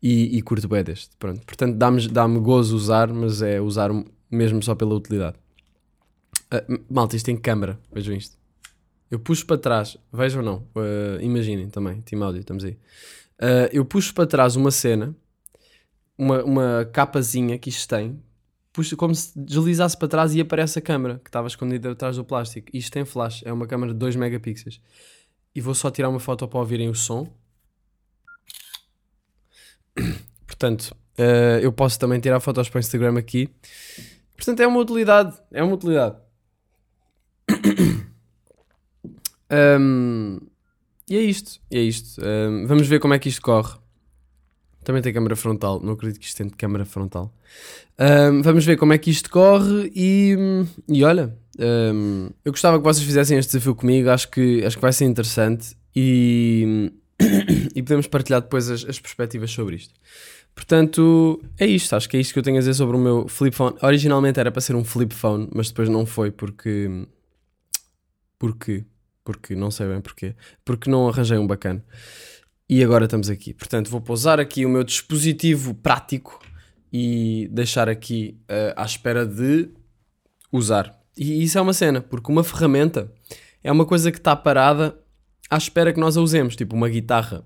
E, 0.00 0.38
e 0.38 0.42
curto 0.42 0.68
bem 0.68 0.84
deste. 0.84 1.10
Pronto. 1.18 1.44
Portanto, 1.44 1.74
dá-me 1.76 2.06
dá 2.06 2.24
gozo 2.28 2.76
usar, 2.76 3.12
mas 3.12 3.42
é 3.42 3.60
usar 3.60 3.90
mesmo 4.30 4.62
só 4.62 4.76
pela 4.76 4.94
utilidade. 4.94 5.36
Uh, 6.54 6.80
malta, 6.88 7.16
isto 7.16 7.26
tem 7.26 7.36
câmara, 7.36 7.80
vejam 7.92 8.14
isto. 8.14 8.37
Eu 9.10 9.18
puxo 9.18 9.46
para 9.46 9.56
trás, 9.56 9.96
vejam 10.12 10.40
ou 10.40 10.46
não, 10.46 10.56
uh, 10.76 11.20
imaginem 11.20 11.68
também, 11.70 12.00
Team 12.02 12.22
Audio, 12.22 12.40
estamos 12.40 12.64
aí. 12.64 12.72
Uh, 13.40 13.68
eu 13.72 13.84
puxo 13.84 14.12
para 14.12 14.26
trás 14.26 14.54
uma 14.54 14.70
cena, 14.70 15.14
uma, 16.16 16.44
uma 16.44 16.90
capazinha 16.92 17.58
que 17.58 17.70
isto 17.70 17.88
tem, 17.88 18.20
puxo 18.78 18.96
como 18.96 19.14
se 19.14 19.36
deslizasse 19.36 19.96
para 19.96 20.08
trás 20.08 20.34
e 20.34 20.40
aparece 20.40 20.78
a 20.78 20.82
câmera 20.82 21.18
que 21.18 21.28
estava 21.28 21.48
escondida 21.48 21.90
atrás 21.90 22.16
do 22.16 22.24
plástico. 22.24 22.68
Isto 22.72 22.92
tem 22.92 23.04
flash, 23.04 23.42
é 23.44 23.52
uma 23.52 23.66
câmera 23.66 23.92
de 23.92 23.98
2 23.98 24.14
megapixels. 24.14 24.80
E 25.54 25.60
vou 25.60 25.74
só 25.74 25.90
tirar 25.90 26.08
uma 26.08 26.20
foto 26.20 26.46
para 26.46 26.60
ouvirem 26.60 26.88
o 26.88 26.94
som. 26.94 27.26
Portanto, 30.46 30.94
uh, 31.18 31.58
eu 31.60 31.72
posso 31.72 31.98
também 31.98 32.20
tirar 32.20 32.38
fotos 32.40 32.68
para 32.68 32.78
o 32.78 32.80
Instagram 32.80 33.18
aqui. 33.18 33.48
Portanto, 34.36 34.60
é 34.60 34.66
uma 34.66 34.78
utilidade, 34.78 35.36
é 35.50 35.62
uma 35.62 35.74
utilidade. 35.74 36.16
Um, 39.50 40.38
e 41.08 41.16
é 41.16 41.20
isto, 41.20 41.60
é 41.70 41.80
isto. 41.80 42.20
Um, 42.22 42.66
vamos 42.66 42.86
ver 42.86 43.00
como 43.00 43.14
é 43.14 43.18
que 43.18 43.28
isto 43.28 43.40
corre. 43.40 43.78
Também 44.84 45.02
tem 45.02 45.12
câmara 45.12 45.36
frontal, 45.36 45.80
não 45.82 45.92
acredito 45.92 46.20
que 46.20 46.26
isto 46.26 46.36
tenha 46.38 46.50
câmara 46.50 46.84
frontal. 46.84 47.34
Um, 47.98 48.42
vamos 48.42 48.64
ver 48.64 48.76
como 48.76 48.92
é 48.92 48.98
que 48.98 49.10
isto 49.10 49.30
corre 49.30 49.92
e, 49.94 50.36
e 50.88 51.04
olha, 51.04 51.36
eu 52.44 52.52
gostava 52.52 52.78
que 52.78 52.84
vocês 52.84 53.04
fizessem 53.04 53.36
este 53.36 53.52
desafio 53.52 53.74
comigo, 53.74 54.08
acho 54.08 54.30
que, 54.30 54.64
acho 54.64 54.76
que 54.76 54.82
vai 54.82 54.92
ser 54.92 55.04
interessante 55.04 55.76
e, 55.94 56.92
e 57.74 57.82
podemos 57.82 58.06
partilhar 58.06 58.40
depois 58.40 58.70
as, 58.70 58.84
as 58.84 59.00
perspectivas 59.00 59.50
sobre 59.50 59.76
isto. 59.76 59.92
Portanto, 60.54 61.40
é 61.58 61.66
isto, 61.66 61.94
acho 61.94 62.08
que 62.08 62.16
é 62.16 62.20
isto 62.20 62.32
que 62.32 62.38
eu 62.38 62.42
tenho 62.42 62.56
a 62.56 62.60
dizer 62.60 62.74
sobre 62.74 62.96
o 62.96 63.00
meu 63.00 63.28
flip 63.28 63.54
phone. 63.54 63.76
Originalmente 63.82 64.40
era 64.40 64.50
para 64.50 64.60
ser 64.60 64.74
um 64.74 64.84
flip 64.84 65.14
phone, 65.14 65.48
mas 65.54 65.68
depois 65.68 65.88
não 65.88 66.06
foi 66.06 66.30
porque... 66.30 67.06
Porque 68.38 68.84
porque 69.28 69.54
não 69.54 69.70
sei 69.70 69.86
bem 69.86 70.00
porquê, 70.00 70.34
porque 70.64 70.88
não 70.88 71.06
arranjei 71.06 71.36
um 71.36 71.46
bacana. 71.46 71.84
E 72.66 72.82
agora 72.82 73.04
estamos 73.04 73.28
aqui. 73.28 73.52
Portanto, 73.52 73.90
vou 73.90 74.00
pousar 74.00 74.40
aqui 74.40 74.64
o 74.64 74.70
meu 74.70 74.82
dispositivo 74.82 75.74
prático 75.74 76.40
e 76.90 77.46
deixar 77.52 77.90
aqui 77.90 78.40
uh, 78.44 78.72
à 78.74 78.86
espera 78.86 79.26
de 79.26 79.68
usar. 80.50 80.98
E 81.14 81.42
isso 81.42 81.58
é 81.58 81.60
uma 81.60 81.74
cena, 81.74 82.00
porque 82.00 82.32
uma 82.32 82.42
ferramenta 82.42 83.12
é 83.62 83.70
uma 83.70 83.84
coisa 83.84 84.10
que 84.10 84.16
está 84.16 84.34
parada 84.34 84.98
à 85.50 85.58
espera 85.58 85.92
que 85.92 86.00
nós 86.00 86.16
a 86.16 86.22
usemos, 86.22 86.56
tipo 86.56 86.74
uma 86.74 86.88
guitarra, 86.88 87.44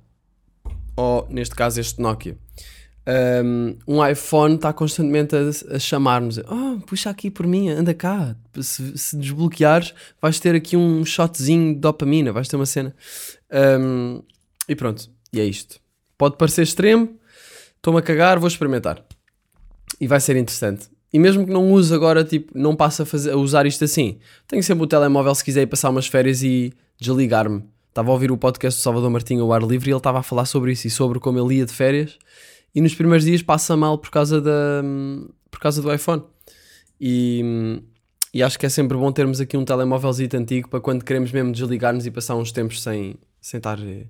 ou 0.95 1.27
neste 1.29 1.57
caso 1.57 1.81
este 1.81 2.01
Nokia. 2.01 2.39
Um, 3.04 3.76
um 3.87 4.06
iPhone 4.06 4.54
está 4.54 4.73
constantemente 4.73 5.35
a, 5.35 5.75
a 5.75 5.78
chamar-nos. 5.78 6.38
Oh, 6.38 6.80
puxa 6.87 7.11
aqui 7.11 7.30
por 7.30 7.47
mim, 7.47 7.68
anda 7.68 7.92
cá. 7.92 8.37
Se, 8.61 8.97
se 8.97 9.16
desbloqueares, 9.16 9.92
vais 10.21 10.38
ter 10.38 10.54
aqui 10.54 10.76
um 10.76 11.04
shotzinho 11.04 11.75
de 11.75 11.80
dopamina, 11.80 12.32
vais 12.32 12.49
ter 12.49 12.56
uma 12.56 12.66
cena. 12.66 12.94
Um, 13.80 14.23
e 14.68 14.76
pronto, 14.76 15.11
e 15.32 15.40
é 15.40 15.44
isto. 15.44 15.80
Pode 16.16 16.37
parecer 16.37 16.62
extremo, 16.62 17.16
estou-me 17.76 17.99
a 17.99 18.02
cagar, 18.02 18.38
vou 18.38 18.47
experimentar. 18.47 19.04
E 20.00 20.06
vai 20.06 20.21
ser 20.21 20.37
interessante. 20.37 20.88
E 21.12 21.18
mesmo 21.18 21.44
que 21.44 21.52
não 21.52 21.73
use 21.73 21.92
agora, 21.92 22.25
tipo, 22.25 22.56
não 22.56 22.75
passe 22.75 23.02
a, 23.02 23.04
fazer, 23.04 23.32
a 23.32 23.37
usar 23.37 23.66
isto 23.66 23.85
assim. 23.85 24.18
Tenho 24.47 24.62
sempre 24.62 24.85
o 24.85 24.87
telemóvel 24.87 25.35
se 25.35 25.44
quiser 25.44 25.62
ir 25.62 25.66
passar 25.66 25.90
umas 25.90 26.06
férias 26.06 26.42
e 26.42 26.73
desligar-me. 26.99 27.64
Estava 27.88 28.11
a 28.11 28.12
ouvir 28.12 28.32
o 28.32 28.38
podcast 28.38 28.80
do 28.80 28.82
Salvador 28.82 29.11
Martinho 29.11 29.42
ao 29.42 29.52
ar 29.52 29.62
livre 29.62 29.90
e 29.90 29.92
ele 29.92 29.99
estava 29.99 30.21
a 30.21 30.23
falar 30.23 30.47
sobre 30.47 30.73
isso 30.73 30.87
e 30.87 30.90
sobre 30.90 31.21
como 31.21 31.38
ele 31.38 31.56
ia 31.56 31.66
de 31.66 31.73
férias 31.73 32.16
e 32.75 32.81
nos 32.81 32.95
primeiros 32.95 33.25
dias 33.25 33.43
passa 33.43 33.76
mal 33.76 33.99
por 33.99 34.11
causa, 34.11 34.41
da, 34.41 34.83
por 35.50 35.61
causa 35.61 35.83
do 35.83 35.93
iPhone. 35.93 36.23
E, 37.00 37.83
e 38.33 38.43
acho 38.43 38.59
que 38.59 38.64
é 38.64 38.69
sempre 38.69 38.97
bom 38.97 39.11
termos 39.12 39.41
aqui 39.41 39.57
um 39.57 39.64
telemóvelzito 39.64 40.37
antigo 40.37 40.69
para 40.69 40.81
quando 40.81 41.05
queremos 41.05 41.33
mesmo 41.33 41.52
desligar-nos 41.52 42.07
e 42.07 42.11
passar 42.11 42.37
uns 42.37 42.52
tempos 42.52 42.83
sem, 42.83 43.17
sem 43.41 43.59
estar 43.59 43.79
eh, 43.81 44.07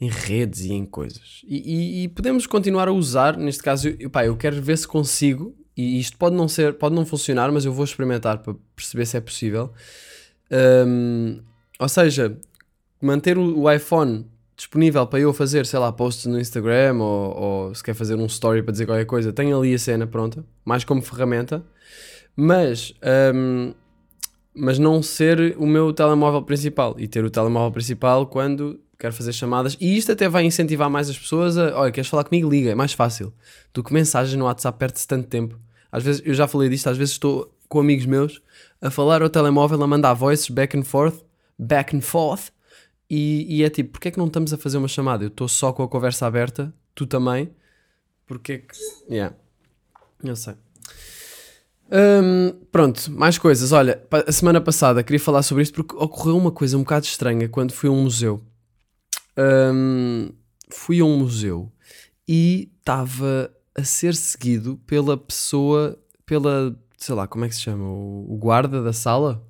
em 0.00 0.08
redes 0.08 0.60
e 0.60 0.72
em 0.72 0.84
coisas. 0.84 1.42
E, 1.46 1.56
e, 1.56 2.04
e 2.04 2.08
podemos 2.08 2.46
continuar 2.46 2.88
a 2.88 2.92
usar, 2.92 3.36
neste 3.36 3.62
caso, 3.62 3.94
eu, 3.98 4.10
pá, 4.10 4.26
eu 4.26 4.36
quero 4.36 4.60
ver 4.60 4.76
se 4.76 4.86
consigo, 4.86 5.54
e 5.76 5.98
isto 5.98 6.18
pode 6.18 6.36
não 6.36 6.48
ser, 6.48 6.74
pode 6.74 6.94
não 6.94 7.06
funcionar, 7.06 7.50
mas 7.50 7.64
eu 7.64 7.72
vou 7.72 7.84
experimentar 7.84 8.38
para 8.38 8.54
perceber 8.76 9.06
se 9.06 9.16
é 9.16 9.20
possível. 9.20 9.72
Um, 10.50 11.40
ou 11.78 11.88
seja, 11.88 12.36
manter 13.00 13.38
o, 13.38 13.60
o 13.60 13.72
iPhone 13.72 14.26
disponível 14.60 15.06
para 15.06 15.20
eu 15.20 15.32
fazer, 15.32 15.64
sei 15.64 15.78
lá, 15.78 15.90
posts 15.90 16.26
no 16.26 16.38
Instagram 16.38 16.98
ou, 16.98 17.34
ou, 17.34 17.74
se 17.74 17.82
quer 17.82 17.94
fazer 17.94 18.14
um 18.14 18.26
story 18.26 18.62
para 18.62 18.72
dizer 18.72 18.84
qualquer 18.84 19.06
coisa, 19.06 19.32
tenho 19.32 19.58
ali 19.58 19.72
a 19.72 19.78
cena 19.78 20.06
pronta, 20.06 20.44
mais 20.62 20.84
como 20.84 21.00
ferramenta, 21.00 21.64
mas, 22.36 22.92
um, 23.34 23.72
mas 24.54 24.78
não 24.78 25.02
ser 25.02 25.56
o 25.56 25.66
meu 25.66 25.94
telemóvel 25.94 26.42
principal 26.42 26.94
e 26.98 27.08
ter 27.08 27.24
o 27.24 27.30
telemóvel 27.30 27.72
principal 27.72 28.26
quando 28.26 28.78
quero 28.98 29.14
fazer 29.14 29.32
chamadas. 29.32 29.78
E 29.80 29.96
isto 29.96 30.12
até 30.12 30.28
vai 30.28 30.44
incentivar 30.44 30.90
mais 30.90 31.08
as 31.08 31.18
pessoas 31.18 31.56
a, 31.56 31.80
olha, 31.80 31.90
queres 31.90 32.10
falar 32.10 32.24
comigo? 32.24 32.50
Liga, 32.50 32.70
é 32.70 32.74
mais 32.74 32.92
fácil 32.92 33.32
do 33.72 33.82
que 33.82 33.94
mensagens 33.94 34.36
no 34.36 34.44
WhatsApp, 34.44 34.78
perde-se 34.78 35.08
tanto 35.08 35.26
tempo. 35.26 35.58
Às 35.90 36.02
vezes, 36.02 36.22
eu 36.22 36.34
já 36.34 36.46
falei 36.46 36.68
disto, 36.68 36.86
às 36.88 36.98
vezes 36.98 37.12
estou 37.12 37.50
com 37.66 37.80
amigos 37.80 38.04
meus 38.04 38.42
a 38.82 38.90
falar 38.90 39.22
ao 39.22 39.30
telemóvel, 39.30 39.82
a 39.82 39.86
mandar 39.86 40.12
voices 40.12 40.50
back 40.50 40.76
and 40.76 40.82
forth, 40.82 41.24
back 41.58 41.96
and 41.96 42.02
forth, 42.02 42.50
e, 43.10 43.56
e, 43.56 43.64
é 43.64 43.68
tipo, 43.68 43.90
porque 43.90 44.08
é 44.08 44.10
que 44.12 44.18
não 44.18 44.28
estamos 44.28 44.52
a 44.52 44.58
fazer 44.58 44.78
uma 44.78 44.86
chamada? 44.86 45.24
Eu 45.24 45.28
estou 45.28 45.48
só 45.48 45.72
com 45.72 45.82
a 45.82 45.88
conversa 45.88 46.26
aberta, 46.26 46.72
tu 46.94 47.06
também. 47.06 47.50
Porque 48.24 48.52
é 48.52 48.58
que. 48.58 49.12
Yeah. 49.12 49.34
Eu 50.22 50.36
sei. 50.36 50.54
Um, 51.90 52.52
pronto, 52.70 53.10
mais 53.10 53.36
coisas. 53.36 53.72
Olha, 53.72 54.00
a 54.26 54.30
semana 54.30 54.60
passada 54.60 55.02
queria 55.02 55.18
falar 55.18 55.42
sobre 55.42 55.64
isto 55.64 55.74
porque 55.74 55.96
ocorreu 55.96 56.36
uma 56.36 56.52
coisa 56.52 56.76
um 56.76 56.82
bocado 56.82 57.06
estranha 57.06 57.48
quando 57.48 57.72
fui 57.72 57.88
a 57.88 57.92
um 57.92 58.04
museu. 58.04 58.40
Um, 59.36 60.30
fui 60.70 61.00
a 61.00 61.04
um 61.04 61.18
museu 61.18 61.72
e 62.28 62.70
estava 62.78 63.52
a 63.74 63.82
ser 63.82 64.14
seguido 64.14 64.76
pela 64.86 65.16
pessoa, 65.16 65.98
pela, 66.24 66.76
sei 66.96 67.14
lá, 67.16 67.26
como 67.26 67.44
é 67.44 67.48
que 67.48 67.56
se 67.56 67.62
chama? 67.62 67.84
O, 67.84 68.34
o 68.34 68.36
guarda 68.38 68.80
da 68.80 68.92
sala? 68.92 69.44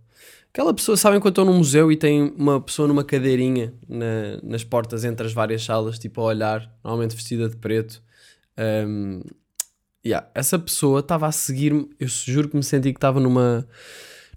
Aquela 0.52 0.74
pessoa, 0.74 0.96
sabem 0.96 1.20
quando 1.20 1.32
estou 1.32 1.44
num 1.44 1.58
museu 1.58 1.92
e 1.92 1.96
tem 1.96 2.34
uma 2.36 2.60
pessoa 2.60 2.88
numa 2.88 3.04
cadeirinha 3.04 3.72
na, 3.88 4.40
nas 4.42 4.64
portas 4.64 5.04
entre 5.04 5.24
as 5.24 5.32
várias 5.32 5.64
salas, 5.64 5.96
tipo 5.96 6.20
a 6.20 6.24
olhar, 6.24 6.68
normalmente 6.82 7.14
vestida 7.14 7.48
de 7.48 7.56
preto. 7.56 8.02
Um, 8.58 9.22
yeah, 10.04 10.28
essa 10.34 10.58
pessoa 10.58 11.00
estava 11.00 11.28
a 11.28 11.32
seguir-me, 11.32 11.88
eu 12.00 12.08
juro 12.08 12.48
que 12.48 12.56
me 12.56 12.64
senti 12.64 12.92
que 12.92 12.98
estava 12.98 13.20
numa, 13.20 13.64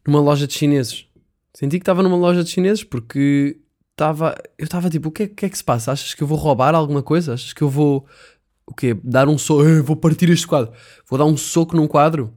numa 0.05 0.21
loja 0.21 0.45
de 0.45 0.53
chineses. 0.53 1.07
Senti 1.51 1.79
que 1.79 1.81
estava 1.83 2.03
numa 2.03 2.15
loja 2.15 2.43
de 2.43 2.49
chineses 2.51 2.83
porque 2.83 3.57
estava, 3.91 4.35
eu 4.55 4.65
estava 4.65 4.91
tipo, 4.91 5.09
o 5.09 5.11
que 5.11 5.23
é, 5.23 5.27
que 5.27 5.47
é 5.47 5.49
que 5.49 5.57
se 5.57 5.63
passa? 5.63 5.91
Achas 5.91 6.13
que 6.13 6.21
eu 6.21 6.27
vou 6.27 6.37
roubar 6.37 6.75
alguma 6.75 7.01
coisa? 7.01 7.33
Achas 7.33 7.53
que 7.53 7.63
eu 7.63 7.69
vou, 7.69 8.05
o 8.67 8.73
quê? 8.75 8.95
Dar 9.03 9.27
um 9.27 9.37
soco, 9.39 9.63
vou 9.83 9.95
partir 9.95 10.29
este 10.29 10.45
quadro, 10.45 10.73
vou 11.09 11.17
dar 11.17 11.25
um 11.25 11.35
soco 11.35 11.75
num 11.75 11.87
quadro? 11.87 12.31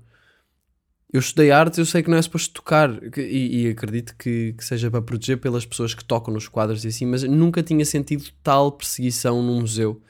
Eu 1.16 1.20
estudei 1.20 1.50
artes, 1.50 1.78
eu 1.78 1.87
sei 1.87 2.02
que 2.02 2.11
não 2.11 2.18
é 2.18 2.23
suposto 2.23 2.52
tocar, 2.52 2.90
e, 3.16 3.62
e 3.62 3.68
acredito 3.70 4.14
que, 4.18 4.52
que, 4.52 4.62
seja 4.62 4.90
para 4.90 5.00
proteger 5.00 5.38
pelas 5.38 5.64
pessoas 5.64 5.94
que 5.94 6.04
tocam 6.04 6.32
nos 6.35 6.46
quadros 6.46 6.85
e 6.85 6.88
assim, 6.88 7.06
mas 7.06 7.23
nunca 7.23 7.62
tinha 7.62 7.85
sentido 7.87 8.25
tal 8.42 8.70
perseguição 8.73 9.42
num 9.42 9.61
museu. 9.61 10.02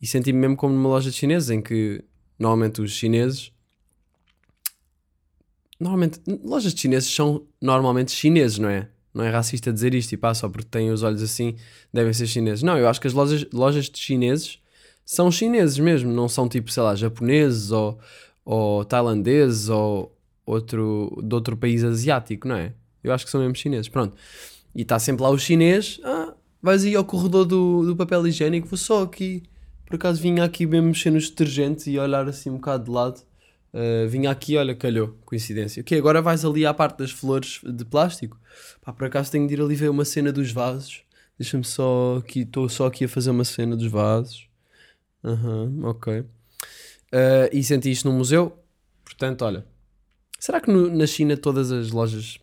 E 0.00 0.06
senti-me 0.06 0.38
mesmo 0.38 0.56
como 0.56 0.72
numa 0.72 0.88
loja 0.88 1.10
de 1.10 1.16
chineses, 1.16 1.50
em 1.50 1.60
que 1.60 2.04
normalmente 2.38 2.80
os 2.80 2.92
chineses. 2.92 3.50
Normalmente, 5.80 6.20
lojas 6.44 6.72
de 6.72 6.80
chineses 6.80 7.12
são 7.12 7.44
normalmente 7.60 8.12
chineses, 8.12 8.58
não 8.58 8.68
é? 8.68 8.88
Não 9.12 9.24
é 9.24 9.30
racista 9.30 9.72
dizer 9.72 9.94
isto 9.94 10.12
e 10.12 10.16
pá, 10.16 10.32
só 10.32 10.48
porque 10.48 10.68
têm 10.68 10.92
os 10.92 11.02
olhos 11.02 11.22
assim, 11.22 11.56
devem 11.92 12.12
ser 12.12 12.28
chineses. 12.28 12.62
Não, 12.62 12.78
eu 12.78 12.88
acho 12.88 13.00
que 13.00 13.08
as 13.08 13.12
lojas, 13.12 13.46
lojas 13.52 13.90
de 13.90 13.98
chineses 13.98 14.60
são 15.04 15.28
chineses 15.28 15.76
mesmo, 15.78 16.12
não 16.12 16.28
são 16.28 16.48
tipo, 16.48 16.70
sei 16.70 16.84
lá, 16.84 16.94
japoneses 16.94 17.72
ou, 17.72 17.98
ou 18.44 18.84
tailandeses 18.84 19.68
ou, 19.68 20.16
outro, 20.52 21.20
de 21.22 21.34
outro 21.34 21.56
país 21.56 21.82
asiático, 21.84 22.46
não 22.46 22.56
é? 22.56 22.72
Eu 23.02 23.12
acho 23.12 23.24
que 23.24 23.30
são 23.30 23.40
mesmo 23.40 23.56
chineses, 23.56 23.88
pronto. 23.88 24.16
E 24.74 24.82
está 24.82 24.98
sempre 24.98 25.22
lá 25.22 25.30
o 25.30 25.38
chinês, 25.38 26.00
ah, 26.04 26.34
vais 26.62 26.84
aí 26.84 26.94
ao 26.94 27.04
corredor 27.04 27.44
do, 27.44 27.84
do 27.84 27.96
papel 27.96 28.26
higiênico, 28.26 28.68
vou 28.68 28.78
só 28.78 29.02
aqui, 29.02 29.42
por 29.86 29.96
acaso 29.96 30.22
vinha 30.22 30.44
aqui 30.44 30.64
mesmo 30.64 30.88
mexer 30.88 31.10
nos 31.10 31.28
detergentes 31.28 31.86
e 31.86 31.98
olhar 31.98 32.26
assim 32.28 32.48
um 32.48 32.54
bocado 32.54 32.84
de 32.84 32.90
lado. 32.90 33.20
Uh, 33.74 34.06
vinha 34.08 34.30
aqui, 34.30 34.56
olha, 34.56 34.74
calhou, 34.74 35.16
coincidência. 35.24 35.80
Ok, 35.80 35.98
agora 35.98 36.20
vais 36.20 36.44
ali 36.44 36.64
à 36.64 36.74
parte 36.74 36.98
das 36.98 37.10
flores 37.10 37.60
de 37.62 37.84
plástico. 37.84 38.38
Pá, 38.82 38.92
por 38.92 39.06
acaso 39.06 39.30
tenho 39.30 39.46
de 39.46 39.54
ir 39.54 39.60
ali 39.60 39.74
ver 39.74 39.90
uma 39.90 40.04
cena 40.04 40.30
dos 40.32 40.50
vasos. 40.50 41.02
Deixa-me 41.38 41.64
só 41.64 42.18
aqui, 42.18 42.40
estou 42.40 42.68
só 42.68 42.86
aqui 42.86 43.04
a 43.04 43.08
fazer 43.08 43.30
uma 43.30 43.44
cena 43.44 43.76
dos 43.76 43.86
vasos. 43.86 44.46
Aham, 45.24 45.64
uhum, 45.64 45.86
ok. 45.86 46.20
Uh, 46.20 46.26
e 47.52 47.62
senti 47.62 47.90
isto 47.90 48.08
no 48.08 48.16
museu. 48.16 48.58
Portanto, 49.04 49.42
olha, 49.42 49.66
Será 50.42 50.60
que 50.60 50.68
no, 50.72 50.90
na 50.92 51.06
China 51.06 51.36
todas 51.36 51.70
as 51.70 51.92
lojas. 51.92 52.40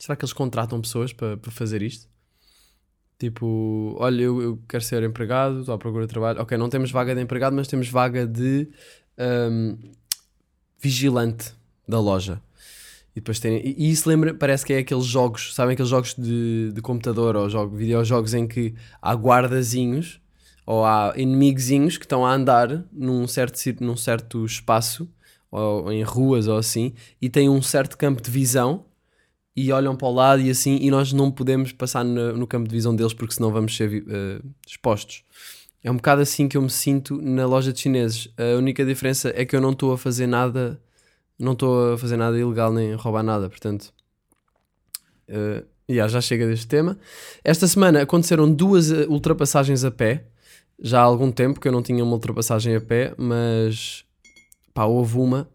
Será 0.00 0.16
que 0.16 0.24
eles 0.24 0.32
contratam 0.32 0.80
pessoas 0.80 1.12
para, 1.12 1.36
fazer 1.50 1.82
isto? 1.82 2.08
Tipo, 3.18 3.94
olha, 3.98 4.22
eu, 4.22 4.40
eu 4.40 4.58
quero 4.66 4.82
ser 4.82 5.02
empregado, 5.02 5.60
estou 5.60 5.74
à 5.74 5.78
procura 5.78 6.06
de 6.06 6.10
trabalho. 6.10 6.40
Ok, 6.40 6.56
não 6.56 6.70
temos 6.70 6.90
vaga 6.90 7.14
de 7.14 7.20
empregado, 7.20 7.54
mas 7.54 7.68
temos 7.68 7.86
vaga 7.90 8.26
de 8.26 8.66
um, 9.18 9.76
vigilante 10.80 11.52
da 11.86 12.00
loja. 12.00 12.40
E 13.14 13.20
depois 13.20 13.38
tem. 13.38 13.60
E 13.62 13.90
isso 13.90 14.08
lembra, 14.08 14.32
parece 14.32 14.64
que 14.64 14.72
é 14.72 14.78
aqueles 14.78 15.04
jogos, 15.04 15.54
sabem 15.54 15.74
aqueles 15.74 15.90
jogos 15.90 16.14
de, 16.14 16.72
de 16.72 16.80
computador 16.80 17.36
ou 17.36 17.46
jogo, 17.50 17.76
videojogos 17.76 18.32
em 18.32 18.48
que 18.48 18.74
há 19.02 19.12
guardazinhos 19.12 20.18
ou 20.64 20.82
há 20.82 21.12
inimigozinhos 21.14 21.98
que 21.98 22.06
estão 22.06 22.24
a 22.24 22.32
andar 22.32 22.86
num 22.90 23.28
certo, 23.28 23.60
num 23.84 23.98
certo 23.98 24.46
espaço 24.46 25.06
ou 25.52 25.92
em 25.92 26.02
ruas 26.02 26.48
ou 26.48 26.56
assim, 26.56 26.94
e 27.20 27.28
têm 27.28 27.48
um 27.48 27.60
certo 27.60 27.98
campo 27.98 28.22
de 28.22 28.30
visão 28.30 28.86
e 29.54 29.70
olham 29.70 29.94
para 29.94 30.08
o 30.08 30.12
lado 30.12 30.40
e 30.40 30.50
assim, 30.50 30.78
e 30.80 30.90
nós 30.90 31.12
não 31.12 31.30
podemos 31.30 31.72
passar 31.72 32.02
no, 32.02 32.32
no 32.32 32.46
campo 32.46 32.66
de 32.66 32.74
visão 32.74 32.96
deles 32.96 33.12
porque 33.12 33.34
senão 33.34 33.52
vamos 33.52 33.76
ser 33.76 34.02
uh, 34.02 34.48
expostos. 34.66 35.22
É 35.84 35.90
um 35.90 35.96
bocado 35.96 36.22
assim 36.22 36.48
que 36.48 36.56
eu 36.56 36.62
me 36.62 36.70
sinto 36.70 37.20
na 37.20 37.44
loja 37.44 37.72
de 37.72 37.80
chineses. 37.80 38.28
A 38.38 38.56
única 38.56 38.84
diferença 38.84 39.30
é 39.36 39.44
que 39.44 39.54
eu 39.54 39.60
não 39.60 39.72
estou 39.72 39.92
a 39.92 39.98
fazer 39.98 40.26
nada, 40.26 40.80
não 41.38 41.52
estou 41.52 41.94
a 41.94 41.98
fazer 41.98 42.16
nada 42.16 42.38
ilegal 42.38 42.72
nem 42.72 42.94
roubar 42.94 43.22
nada, 43.22 43.50
portanto. 43.50 43.92
Uh, 45.28 45.66
yeah, 45.90 46.10
já 46.10 46.20
chega 46.20 46.46
deste 46.46 46.66
tema. 46.66 46.98
Esta 47.44 47.66
semana 47.66 48.00
aconteceram 48.00 48.50
duas 48.50 48.90
eh, 48.90 49.06
ultrapassagens 49.06 49.84
a 49.84 49.90
pé. 49.90 50.24
Já 50.80 51.00
há 51.00 51.02
algum 51.02 51.30
tempo 51.30 51.60
que 51.60 51.68
eu 51.68 51.72
não 51.72 51.82
tinha 51.82 52.02
uma 52.02 52.14
ultrapassagem 52.14 52.74
a 52.74 52.80
pé, 52.80 53.14
mas 53.18 54.04
pá, 54.72 54.84
houve 54.84 55.18
uma 55.18 55.48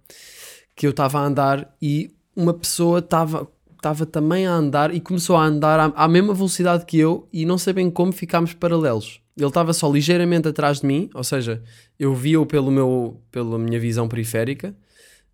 que 0.75 0.85
eu 0.85 0.91
estava 0.91 1.19
a 1.19 1.25
andar 1.25 1.75
e 1.81 2.11
uma 2.35 2.53
pessoa 2.53 2.99
estava 2.99 3.47
estava 3.77 4.05
também 4.05 4.45
a 4.45 4.53
andar 4.53 4.93
e 4.93 4.99
começou 4.99 5.35
a 5.35 5.45
andar 5.45 5.79
à, 5.79 5.85
à, 5.95 6.07
mesma 6.07 6.33
velocidade 6.33 6.85
que 6.85 6.97
eu 6.97 7.27
e 7.31 7.45
não 7.45 7.57
sei 7.57 7.73
bem 7.73 7.89
como 7.89 8.11
ficámos 8.11 8.53
paralelos. 8.53 9.21
Ele 9.37 9.47
estava 9.47 9.71
só 9.71 9.89
ligeiramente 9.89 10.47
atrás 10.47 10.81
de 10.81 10.87
mim, 10.87 11.09
ou 11.13 11.23
seja, 11.23 11.63
eu 11.97 12.13
via-o 12.13 12.45
pelo 12.45 12.71
meu, 12.71 13.21
pela 13.31 13.57
minha 13.59 13.79
visão 13.79 14.07
periférica, 14.07 14.75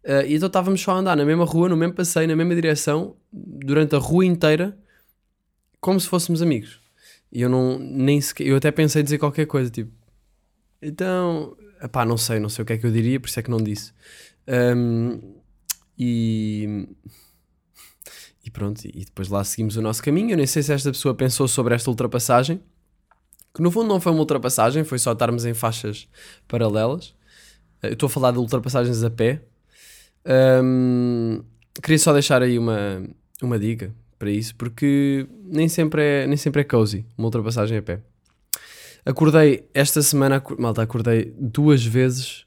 uh, 0.03 0.27
e 0.27 0.35
então 0.35 0.47
estávamos 0.47 0.81
só 0.81 0.91
a 0.91 0.95
andar 0.95 1.15
na 1.15 1.23
mesma 1.23 1.45
rua, 1.45 1.69
no 1.69 1.77
mesmo 1.77 1.93
passeio, 1.93 2.27
na 2.27 2.35
mesma 2.35 2.53
direção, 2.53 3.15
durante 3.31 3.95
a 3.95 3.99
rua 3.99 4.25
inteira, 4.25 4.77
como 5.79 5.99
se 5.99 6.07
fôssemos 6.07 6.41
amigos. 6.41 6.81
E 7.31 7.41
eu 7.41 7.49
não, 7.49 7.79
nem 7.79 8.19
sequer, 8.19 8.45
eu 8.45 8.57
até 8.57 8.71
pensei 8.71 9.01
dizer 9.01 9.17
qualquer 9.17 9.45
coisa, 9.45 9.71
tipo, 9.71 9.91
então, 10.81 11.55
Epá, 11.83 12.05
não 12.05 12.17
sei, 12.17 12.39
não 12.39 12.47
sei 12.47 12.63
o 12.63 12.65
que 12.65 12.73
é 12.73 12.77
que 12.77 12.85
eu 12.85 12.91
diria, 12.91 13.19
por 13.19 13.27
isso 13.27 13.39
é 13.39 13.43
que 13.43 13.51
não 13.51 13.57
disse. 13.57 13.91
Um, 14.47 15.19
e, 15.97 16.87
e 18.45 18.49
pronto, 18.49 18.81
e 18.85 19.03
depois 19.05 19.27
lá 19.27 19.43
seguimos 19.43 19.75
o 19.75 19.81
nosso 19.81 20.01
caminho. 20.01 20.31
Eu 20.31 20.37
nem 20.37 20.47
sei 20.47 20.63
se 20.63 20.71
esta 20.73 20.91
pessoa 20.91 21.13
pensou 21.13 21.47
sobre 21.47 21.75
esta 21.75 21.89
ultrapassagem, 21.89 22.61
que 23.53 23.61
no 23.61 23.69
fundo 23.69 23.87
não 23.89 23.99
foi 23.99 24.11
uma 24.13 24.21
ultrapassagem, 24.21 24.83
foi 24.83 24.97
só 24.97 25.11
estarmos 25.11 25.45
em 25.45 25.53
faixas 25.53 26.07
paralelas. 26.47 27.13
Eh, 27.81 27.89
Eu 27.89 27.93
estou 27.93 28.07
a 28.07 28.09
falar 28.09 28.31
de 28.31 28.37
ultrapassagens 28.39 29.03
a 29.03 29.09
pé. 29.09 29.41
Ahm, 30.25 31.41
queria 31.81 31.99
só 31.99 32.13
deixar 32.13 32.41
aí 32.41 32.57
uma, 32.57 33.03
uma 33.41 33.59
dica 33.59 33.93
para 34.17 34.31
isso, 34.31 34.55
porque 34.55 35.27
nem 35.43 35.67
sempre 35.67 36.01
é, 36.01 36.27
nem 36.27 36.37
sempre 36.37 36.61
é 36.61 36.63
cozy 36.63 37.05
uma 37.17 37.27
ultrapassagem 37.27 37.77
a 37.77 37.81
pé. 37.83 38.01
Acordei 39.05 39.67
esta 39.73 40.01
semana, 40.01 40.41
malta, 40.57 40.81
acordei 40.81 41.33
duas 41.37 41.85
vezes. 41.85 42.45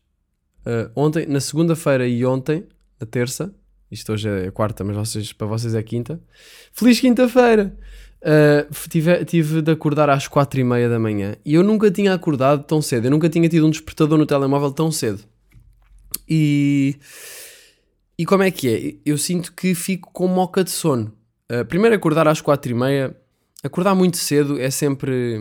ah, 0.64 0.90
ontem, 0.96 1.26
na 1.26 1.40
segunda-feira 1.40 2.06
e 2.06 2.24
ontem, 2.24 2.64
na 3.00 3.06
terça. 3.06 3.54
Isto 3.90 4.12
hoje 4.12 4.28
é 4.28 4.50
quarta, 4.50 4.82
mas 4.82 4.96
vocês, 4.96 5.32
para 5.32 5.46
vocês 5.46 5.74
é 5.74 5.82
quinta. 5.82 6.20
Feliz 6.72 6.98
quinta-feira! 7.00 7.76
Uh, 8.22 8.88
tive, 8.88 9.24
tive 9.24 9.62
de 9.62 9.70
acordar 9.70 10.10
às 10.10 10.26
quatro 10.26 10.58
e 10.58 10.64
meia 10.64 10.88
da 10.88 10.98
manhã 10.98 11.36
e 11.44 11.54
eu 11.54 11.62
nunca 11.62 11.90
tinha 11.90 12.12
acordado 12.12 12.64
tão 12.64 12.82
cedo. 12.82 13.06
Eu 13.06 13.10
nunca 13.10 13.28
tinha 13.28 13.48
tido 13.48 13.66
um 13.66 13.70
despertador 13.70 14.18
no 14.18 14.26
telemóvel 14.26 14.72
tão 14.72 14.90
cedo. 14.90 15.22
E, 16.28 16.96
e 18.18 18.26
como 18.26 18.42
é 18.42 18.50
que 18.50 18.68
é? 18.68 18.94
Eu 19.08 19.16
sinto 19.16 19.52
que 19.52 19.74
fico 19.74 20.10
com 20.12 20.26
moca 20.26 20.64
de 20.64 20.70
sono. 20.70 21.12
Uh, 21.50 21.64
primeiro, 21.66 21.94
acordar 21.94 22.26
às 22.26 22.40
quatro 22.40 22.72
e 22.72 22.74
meia. 22.74 23.16
Acordar 23.62 23.94
muito 23.94 24.16
cedo 24.16 24.58
é 24.58 24.70
sempre. 24.70 25.38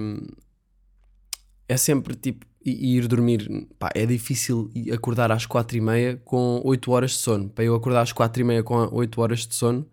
É 1.68 1.78
sempre 1.78 2.16
tipo. 2.16 2.46
Ir 2.68 3.08
dormir. 3.08 3.68
Pá, 3.78 3.92
é 3.94 4.08
difícil 4.08 4.72
acordar 4.92 5.32
às 5.32 5.46
quatro 5.46 5.78
e 5.78 5.82
meia 5.82 6.20
com 6.26 6.60
8 6.66 6.92
horas 6.92 7.12
de 7.12 7.18
sono. 7.18 7.48
Para 7.48 7.64
eu 7.64 7.76
acordar 7.76 8.02
às 8.02 8.12
quatro 8.12 8.42
e 8.42 8.44
meia 8.44 8.64
com 8.64 8.76
8 8.92 9.22
horas 9.22 9.46
de 9.46 9.54
sono, 9.54 9.88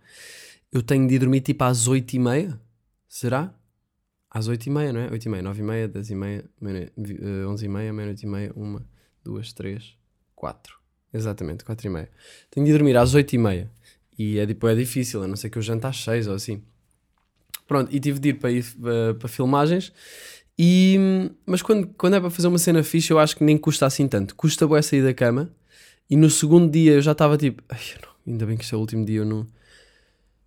eu 0.73 0.83
tenho 0.83 1.07
de 1.07 1.17
ir 1.17 1.19
dormir 1.19 1.43
tipo 1.43 1.62
às 1.64 1.87
8 1.87 2.14
e 2.14 2.19
meia. 2.19 2.59
Será? 3.07 3.52
Às 4.31 4.49
8 4.49 4.64
e 4.69 4.71
meia, 4.71 4.91
não 4.91 5.00
é? 5.00 5.11
8 5.11 5.26
e 5.26 5.29
meia, 5.29 5.43
9 5.43 5.61
e 5.61 5.62
meia, 5.67 5.87
10 5.87 6.09
e 6.09 6.14
meia, 6.14 6.45
meia- 6.59 6.91
vi- 6.97 7.19
eh, 7.21 7.47
11 7.47 7.67
e 7.67 7.69
meia, 7.69 7.93
meia-noite 7.93 8.25
e 8.25 8.26
meia, 8.26 8.50
1, 8.57 8.81
2, 9.23 9.52
3, 9.52 9.95
4. 10.35 10.79
Exatamente, 11.12 11.67
4 11.67 11.87
e 11.87 11.91
meia. 11.91 12.09
Tenho 12.50 12.64
de 12.64 12.73
ir 12.73 12.75
dormir 12.79 12.97
às 12.97 13.12
8 13.14 13.35
e 13.35 13.38
meia. 13.38 13.71
E 14.19 14.38
é, 14.38 14.47
tipo, 14.47 14.67
é 14.67 14.75
difícil, 14.75 15.23
a 15.23 15.29
não 15.29 15.37
ser 15.37 15.50
que 15.50 15.59
eu 15.59 15.62
jante 15.62 15.87
às 15.87 15.99
6 16.02 16.26
ou 16.26 16.35
assim. 16.37 16.62
Pronto, 17.69 17.95
e 17.95 18.00
tive 18.00 18.19
de 18.19 18.31
ir 18.31 18.35
para, 18.38 18.50
ir, 18.50 18.64
eh, 18.83 19.12
para 19.12 19.29
filmagens. 19.29 19.93
E, 20.59 21.30
mas 21.47 21.62
quando, 21.62 21.88
quando 21.97 22.14
é 22.16 22.21
para 22.21 22.30
fazer 22.30 22.49
uma 22.49 22.59
cena 22.59 22.82
fixe, 22.82 23.11
eu 23.11 23.18
acho 23.18 23.37
que 23.37 23.44
nem 23.44 23.56
custa 23.59 23.87
assim 23.87 24.06
tanto. 24.06 24.35
Custa 24.37 24.66
bué 24.66 24.82
sair 24.82 25.02
da 25.02 25.14
cama. 25.14 25.50
E 26.11 26.16
no 26.16 26.28
segundo 26.30 26.71
dia 26.71 26.92
eu 26.94 27.00
já 27.02 27.12
estava 27.12 27.37
tipo, 27.38 27.62
"Ai, 27.68 27.80
não- 28.02 28.32
ainda 28.32 28.47
bem 28.47 28.56
que 28.56 28.62
este 28.64 28.75
é 28.75 28.76
o 28.76 28.80
último 28.80 29.04
dia, 29.04 29.18
eu 29.21 29.25
não. 29.25 29.47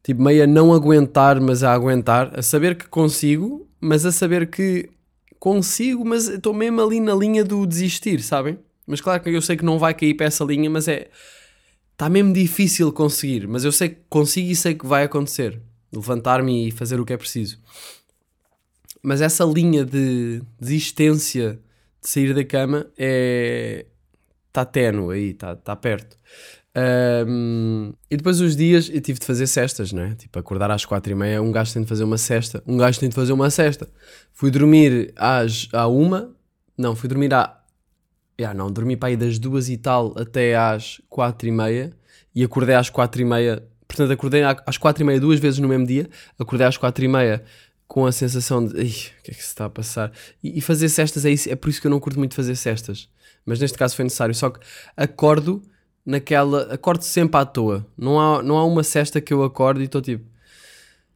Tipo, 0.03 0.21
meio 0.21 0.43
a 0.43 0.47
não 0.47 0.73
aguentar, 0.73 1.41
mas 1.41 1.63
a 1.63 1.73
aguentar. 1.73 2.31
A 2.37 2.41
saber 2.43 2.75
que 2.77 2.87
consigo, 2.87 3.67
mas 3.81 4.05
a 4.05 4.11
saber 4.11 4.49
que 4.49 4.89
consigo, 5.39 6.05
mas 6.05 6.27
estou 6.27 6.53
mesmo 6.53 6.81
ali 6.81 6.99
na 6.99 7.15
linha 7.15 7.43
do 7.43 7.65
desistir, 7.65 8.21
sabem? 8.21 8.59
Mas 8.85 9.01
claro 9.01 9.21
que 9.23 9.29
eu 9.31 9.41
sei 9.41 9.57
que 9.57 9.65
não 9.65 9.79
vai 9.79 9.93
cair 9.95 10.13
para 10.13 10.27
essa 10.27 10.43
linha, 10.43 10.69
mas 10.69 10.87
é. 10.87 11.09
Está 11.93 12.09
mesmo 12.09 12.33
difícil 12.33 12.91
conseguir, 12.91 13.47
mas 13.47 13.63
eu 13.63 13.71
sei 13.71 13.89
que 13.89 13.97
consigo 14.09 14.51
e 14.51 14.55
sei 14.55 14.75
que 14.75 14.85
vai 14.85 15.03
acontecer. 15.05 15.59
Levantar-me 15.93 16.67
e 16.67 16.71
fazer 16.71 16.99
o 16.99 17.05
que 17.05 17.13
é 17.13 17.17
preciso. 17.17 17.57
Mas 19.05 19.21
essa 19.21 19.45
linha 19.45 19.85
de 19.85 20.41
desistência 20.59 21.59
de 22.01 22.09
sair 22.09 22.33
da 22.33 22.43
cama 22.43 22.87
é. 22.97 23.85
Está 24.47 24.65
ténue 24.65 25.13
aí, 25.13 25.29
está 25.29 25.55
tá 25.55 25.75
perto. 25.75 26.17
Ahm, 26.73 27.91
e 28.09 28.17
depois 28.17 28.41
os 28.41 28.55
dias 28.55 28.89
eu 28.91 28.99
tive 29.01 29.19
de 29.19 29.25
fazer 29.25 29.45
cestas, 29.47 29.91
não 29.91 30.01
é? 30.01 30.15
Tipo, 30.15 30.39
acordar 30.39 30.71
às 30.71 30.85
quatro 30.85 31.11
e 31.11 31.15
meia, 31.15 31.41
um 31.41 31.51
gajo 31.51 31.73
tem 31.73 31.83
de 31.83 31.87
fazer 31.87 32.03
uma 32.03 32.17
cesta, 32.17 32.63
um 32.65 32.77
gajo 32.77 32.99
tem 32.99 33.09
de 33.09 33.15
fazer 33.15 33.33
uma 33.33 33.49
cesta. 33.51 33.87
Fui 34.33 34.49
dormir 34.49 35.13
às 35.15 35.67
à 35.71 35.87
uma, 35.87 36.33
não, 36.75 36.95
fui 36.95 37.07
dormir 37.07 37.31
à. 37.33 37.61
Ah, 38.41 38.53
não, 38.53 38.71
dormi 38.71 38.97
para 38.97 39.09
aí 39.09 39.17
das 39.17 39.37
duas 39.37 39.69
e 39.69 39.77
tal 39.77 40.15
até 40.17 40.55
às 40.55 40.99
quatro 41.09 41.47
e 41.47 41.51
meia 41.51 41.93
e 42.33 42.43
acordei 42.43 42.75
às 42.75 42.89
quatro 42.89 43.21
e 43.21 43.25
meia. 43.25 43.61
Portanto, 43.87 44.11
acordei 44.11 44.41
às 44.65 44.77
quatro 44.77 45.03
e 45.03 45.05
meia 45.05 45.19
duas 45.19 45.39
vezes 45.39 45.59
no 45.59 45.67
mesmo 45.67 45.85
dia, 45.85 46.09
acordei 46.39 46.65
às 46.65 46.75
quatro 46.75 47.05
e 47.05 47.07
meia 47.07 47.43
com 47.87 48.05
a 48.05 48.11
sensação 48.11 48.65
de 48.65 48.81
"Ih, 48.81 49.11
o 49.19 49.23
que 49.23 49.31
é 49.31 49.33
que 49.33 49.41
se 49.41 49.47
está 49.49 49.65
a 49.65 49.69
passar? 49.69 50.11
E, 50.43 50.57
e 50.57 50.61
fazer 50.61 50.89
cestas 50.89 51.25
é 51.25 51.31
isso, 51.31 51.49
é 51.49 51.55
por 51.55 51.69
isso 51.69 51.81
que 51.81 51.87
eu 51.87 51.91
não 51.91 51.99
curto 51.99 52.17
muito 52.19 52.35
fazer 52.35 52.55
cestas. 52.55 53.09
Mas 53.45 53.59
neste 53.59 53.77
caso 53.77 53.95
foi 53.95 54.03
necessário. 54.03 54.33
Só 54.33 54.49
que 54.49 54.59
acordo 54.97 55.61
naquela. 56.05 56.73
Acordo 56.73 57.03
sempre 57.03 57.39
à 57.39 57.45
toa. 57.45 57.85
Não 57.97 58.19
há, 58.19 58.41
não 58.41 58.57
há 58.57 58.65
uma 58.65 58.83
cesta 58.83 59.21
que 59.21 59.33
eu 59.33 59.43
acordo 59.43 59.81
e 59.81 59.85
estou 59.85 60.01
tipo. 60.01 60.25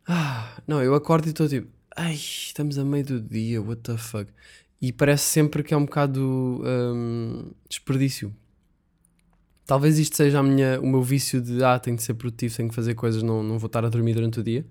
Ah, 0.08 0.62
não, 0.67 0.82
eu 0.82 0.93
acordo 0.95 1.27
e 1.27 1.29
estou 1.29 1.47
tipo. 1.47 1.67
Ai, 1.95 2.13
estamos 2.13 2.77
a 2.77 2.86
meio 2.86 3.03
do 3.03 3.19
dia, 3.19 3.62
what 3.62 3.82
the 3.82 3.97
fuck? 3.97 4.32
E 4.82 4.93
parece 4.93 5.23
sempre 5.23 5.63
que 5.63 5.73
é 5.73 5.77
um 5.77 5.86
bocado 5.86 6.63
hum, 6.63 7.51
desperdício. 7.67 8.34
Talvez 9.65 9.99
isto 9.99 10.15
seja 10.15 10.39
a 10.39 10.43
minha, 10.43 10.79
o 10.79 10.88
meu 10.88 11.03
vício 11.03 11.41
de 11.41 11.63
ah, 11.63 11.77
tenho 11.77 11.97
de 11.97 12.03
ser 12.03 12.13
produtivo, 12.13 12.55
tenho 12.55 12.69
que 12.69 12.75
fazer 12.75 12.95
coisas, 12.95 13.21
não, 13.21 13.43
não 13.43 13.60
vou 13.60 13.67
estar 13.67 13.84
a 13.86 13.89
dormir 13.89 14.13
durante 14.13 14.39
o 14.39 14.43
dia. 14.43 14.65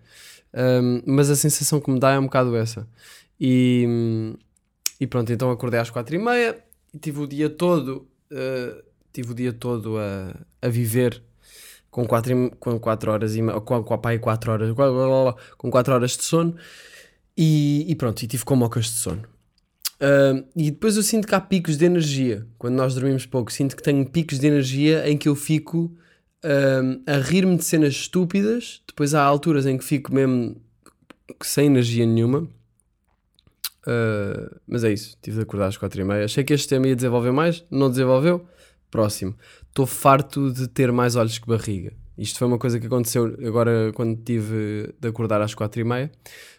Hum, 0.54 1.02
mas 1.06 1.30
a 1.30 1.37
sensação 1.37 1.80
que 1.80 1.90
me 1.90 2.00
dá 2.00 2.12
é 2.12 2.18
um 2.18 2.24
bocado 2.24 2.56
essa. 2.56 2.88
E, 3.40 3.87
e 5.00 5.06
pronto, 5.06 5.32
então 5.32 5.50
acordei 5.50 5.80
às 5.80 5.90
quatro 5.90 6.14
e 6.14 6.18
meia 6.18 6.58
e 6.92 6.98
tive 6.98 7.20
o 7.20 7.26
dia 7.26 7.48
todo, 7.48 8.08
uh, 8.32 8.82
tive 9.12 9.32
o 9.32 9.34
dia 9.34 9.52
todo 9.52 9.98
a, 9.98 10.34
a 10.61 10.68
viver 10.68 11.22
com 11.90 12.06
4 12.06 12.50
com 12.58 12.78
quatro 12.78 13.11
horas 13.11 13.34
e 13.34 13.40
com, 13.64 13.82
com 13.82 13.94
a 13.94 13.98
pai 13.98 14.18
4 14.18 14.52
horas, 14.52 14.74
com 15.56 15.70
4 15.70 15.94
horas 15.94 16.16
de 16.16 16.24
sono 16.24 16.56
e, 17.37 17.84
e 17.88 17.94
pronto, 17.94 18.22
e 18.22 18.26
tive 18.26 18.44
com 18.44 18.56
mocas 18.56 18.87
de 18.87 18.92
sono. 18.92 19.22
Uh, 20.00 20.46
e 20.54 20.70
depois 20.70 20.96
eu 20.96 21.02
sinto 21.02 21.26
que 21.26 21.34
há 21.34 21.40
picos 21.40 21.76
de 21.76 21.84
energia. 21.84 22.46
Quando 22.56 22.74
nós 22.74 22.94
dormimos 22.94 23.26
pouco, 23.26 23.52
sinto 23.52 23.76
que 23.76 23.82
tenho 23.82 24.04
picos 24.06 24.38
de 24.38 24.46
energia 24.46 25.08
em 25.08 25.16
que 25.16 25.28
eu 25.28 25.34
fico 25.34 25.92
a 27.07 27.18
rir-me 27.18 27.57
de 27.57 27.64
cenas 27.64 27.94
estúpidas. 27.94 28.83
Depois 28.87 29.14
há 29.14 29.22
alturas 29.22 29.66
em 29.66 29.77
que 29.77 29.85
fico 29.85 30.14
mesmo 30.14 30.61
sem 31.42 31.66
energia 31.66 32.07
nenhuma. 32.07 32.48
Uh, 33.87 34.55
mas 34.66 34.85
é 34.85 34.92
isso, 34.92 35.16
tive 35.22 35.37
de 35.37 35.42
acordar 35.42 35.68
às 35.68 35.77
4 35.77 36.01
e 36.01 36.05
meia. 36.05 36.24
Achei 36.24 36.44
que 36.44 36.53
este 36.53 36.68
tema 36.68 36.88
ia 36.88 36.96
desenvolver 36.96 37.33
mais, 37.33 37.64
não 37.70 37.88
desenvolveu. 37.88 38.46
Próximo. 38.90 39.35
Estou 39.68 39.87
farto 39.87 40.51
de 40.51 40.66
ter 40.66 40.90
mais 40.92 41.14
olhos 41.14 41.38
que 41.38 41.46
barriga. 41.46 41.92
Isto 42.16 42.38
foi 42.38 42.48
uma 42.48 42.59
coisa 42.59 42.81
que 42.81 42.87
aconteceu 42.87 43.37
agora 43.46 43.92
quando 43.94 44.16
tive 44.16 44.92
de 44.98 45.09
acordar 45.09 45.40
às 45.40 45.55
4 45.55 45.81
e 45.81 45.85
meia. 45.85 46.11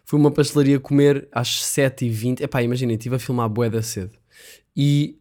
Fui 0.06 0.20
uma 0.20 0.32
pastelaria 0.32 0.80
comer 0.80 1.28
às 1.32 1.64
7 1.66 2.06
e 2.06 2.10
20 2.10 2.44
Epá, 2.44 2.64
imaginem, 2.64 2.96
estive 2.96 3.16
a 3.16 3.20
filmar 3.20 3.46
a 3.46 3.50
boeda 3.50 3.82
cedo. 3.82 4.18
E 4.76 5.20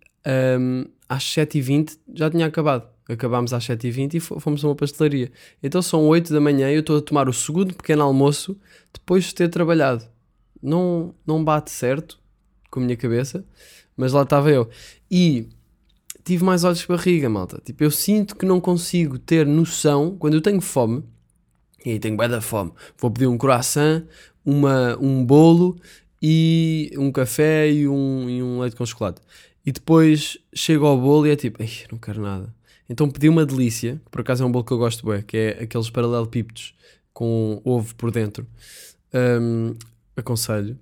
um, 0.60 0.84
às 1.08 1.24
7 1.24 1.58
e 1.58 1.60
20 1.60 1.98
já 2.14 2.30
tinha 2.30 2.46
acabado. 2.46 2.88
Acabámos 3.08 3.52
às 3.54 3.64
7 3.64 3.86
e 3.86 3.90
20 3.90 4.20
fo- 4.20 4.38
fomos 4.38 4.62
a 4.64 4.68
uma 4.68 4.74
pastelaria. 4.76 5.32
Então 5.62 5.80
são 5.80 6.06
8 6.06 6.32
da 6.32 6.40
manhã 6.40 6.70
e 6.70 6.74
eu 6.74 6.80
estou 6.80 6.98
a 6.98 7.02
tomar 7.02 7.28
o 7.28 7.32
segundo 7.32 7.74
pequeno 7.74 8.02
almoço 8.02 8.56
depois 8.92 9.24
de 9.24 9.34
ter 9.34 9.48
trabalhado. 9.48 10.04
Não, 10.62 11.14
não 11.26 11.42
bate 11.42 11.70
certo 11.70 12.18
com 12.70 12.80
a 12.80 12.82
minha 12.82 12.96
cabeça, 12.96 13.44
mas 13.96 14.12
lá 14.12 14.22
estava 14.22 14.50
eu. 14.50 14.68
E 15.10 15.48
tive 16.24 16.44
mais 16.44 16.64
olhos 16.64 16.80
de 16.80 16.86
barriga, 16.86 17.28
malta. 17.30 17.60
Tipo, 17.64 17.82
eu 17.84 17.90
sinto 17.90 18.36
que 18.36 18.44
não 18.44 18.60
consigo 18.60 19.18
ter 19.18 19.46
noção 19.46 20.14
quando 20.18 20.34
eu 20.34 20.42
tenho 20.42 20.60
fome. 20.60 21.02
E 21.86 21.92
aí 21.92 21.98
tenho 21.98 22.16
bué 22.16 22.28
da 22.28 22.40
fome. 22.42 22.72
Vou 22.98 23.10
pedir 23.10 23.26
um 23.28 23.38
croissant, 23.38 24.04
uma, 24.44 24.98
um 25.00 25.24
bolo 25.24 25.76
e 26.20 26.92
um 26.98 27.10
café 27.10 27.70
e 27.70 27.88
um, 27.88 28.28
e 28.28 28.42
um 28.42 28.60
leite 28.60 28.76
com 28.76 28.84
chocolate. 28.84 29.22
E 29.64 29.72
depois 29.72 30.36
chego 30.52 30.84
ao 30.86 31.00
bolo 31.00 31.26
e 31.26 31.30
é 31.30 31.36
tipo, 31.36 31.62
Ei, 31.62 31.70
não 31.90 31.98
quero 31.98 32.20
nada. 32.20 32.52
Então 32.88 33.10
pedi 33.10 33.28
uma 33.28 33.44
delícia, 33.44 34.00
que 34.04 34.10
por 34.10 34.22
acaso 34.22 34.42
é 34.42 34.46
um 34.46 34.50
bolo 34.50 34.64
que 34.64 34.72
eu 34.72 34.78
gosto 34.78 35.04
bué, 35.04 35.22
que 35.22 35.36
é 35.36 35.62
aqueles 35.62 35.90
paralelepípedos 35.90 36.74
com 37.12 37.60
ovo 37.64 37.94
por 37.96 38.10
dentro. 38.10 38.46
Hum, 39.12 39.74
aconselho. 40.16 40.78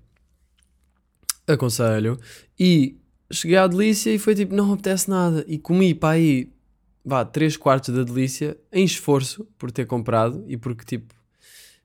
Aconselho. 1.46 2.18
E 2.58 2.96
cheguei 3.32 3.56
à 3.56 3.66
delícia 3.66 4.14
e 4.14 4.18
foi 4.18 4.34
tipo, 4.34 4.54
não 4.54 4.72
apetece 4.72 5.08
nada. 5.08 5.44
E 5.48 5.58
comi 5.58 5.94
para 5.94 6.10
aí, 6.10 6.52
vá, 7.04 7.24
3 7.24 7.56
quartos 7.56 7.94
da 7.94 8.04
delícia, 8.04 8.56
em 8.72 8.84
esforço 8.84 9.46
por 9.58 9.72
ter 9.72 9.86
comprado 9.86 10.44
e 10.46 10.56
porque 10.56 10.84
tipo, 10.84 11.14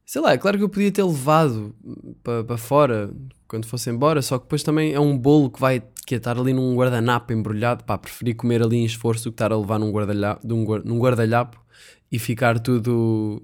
sei 0.06 0.22
lá, 0.22 0.34
é 0.34 0.38
claro 0.38 0.58
que 0.58 0.64
eu 0.64 0.70
podia 0.70 0.92
ter 0.92 1.04
levado 1.04 1.76
para 2.24 2.44
pa 2.44 2.58
fora 2.58 3.12
quando 3.48 3.66
fosse 3.66 3.90
embora, 3.90 4.22
só 4.22 4.38
que 4.38 4.46
depois 4.46 4.64
também 4.64 4.94
é 4.94 5.00
um 5.00 5.18
bolo 5.18 5.50
que 5.50 5.60
vai 5.60 5.84
que 6.06 6.16
é 6.16 6.18
estar 6.18 6.38
ali 6.38 6.54
num 6.54 6.76
guardanapo 6.76 7.32
embrulhado, 7.34 7.84
pá, 7.84 7.98
preferi 7.98 8.34
comer 8.34 8.62
ali 8.62 8.78
em 8.78 8.86
esforço 8.86 9.26
do 9.26 9.32
que 9.32 9.36
estar 9.36 9.52
a 9.52 9.58
levar 9.58 9.80
num 9.80 9.92
guardalhapo, 9.92 10.46
num 10.48 10.66
num 10.84 11.00
guardalhapo 11.00 11.64
e 12.12 12.20
ficar 12.20 12.60
tudo 12.60 13.42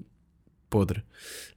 podre. 0.70 1.04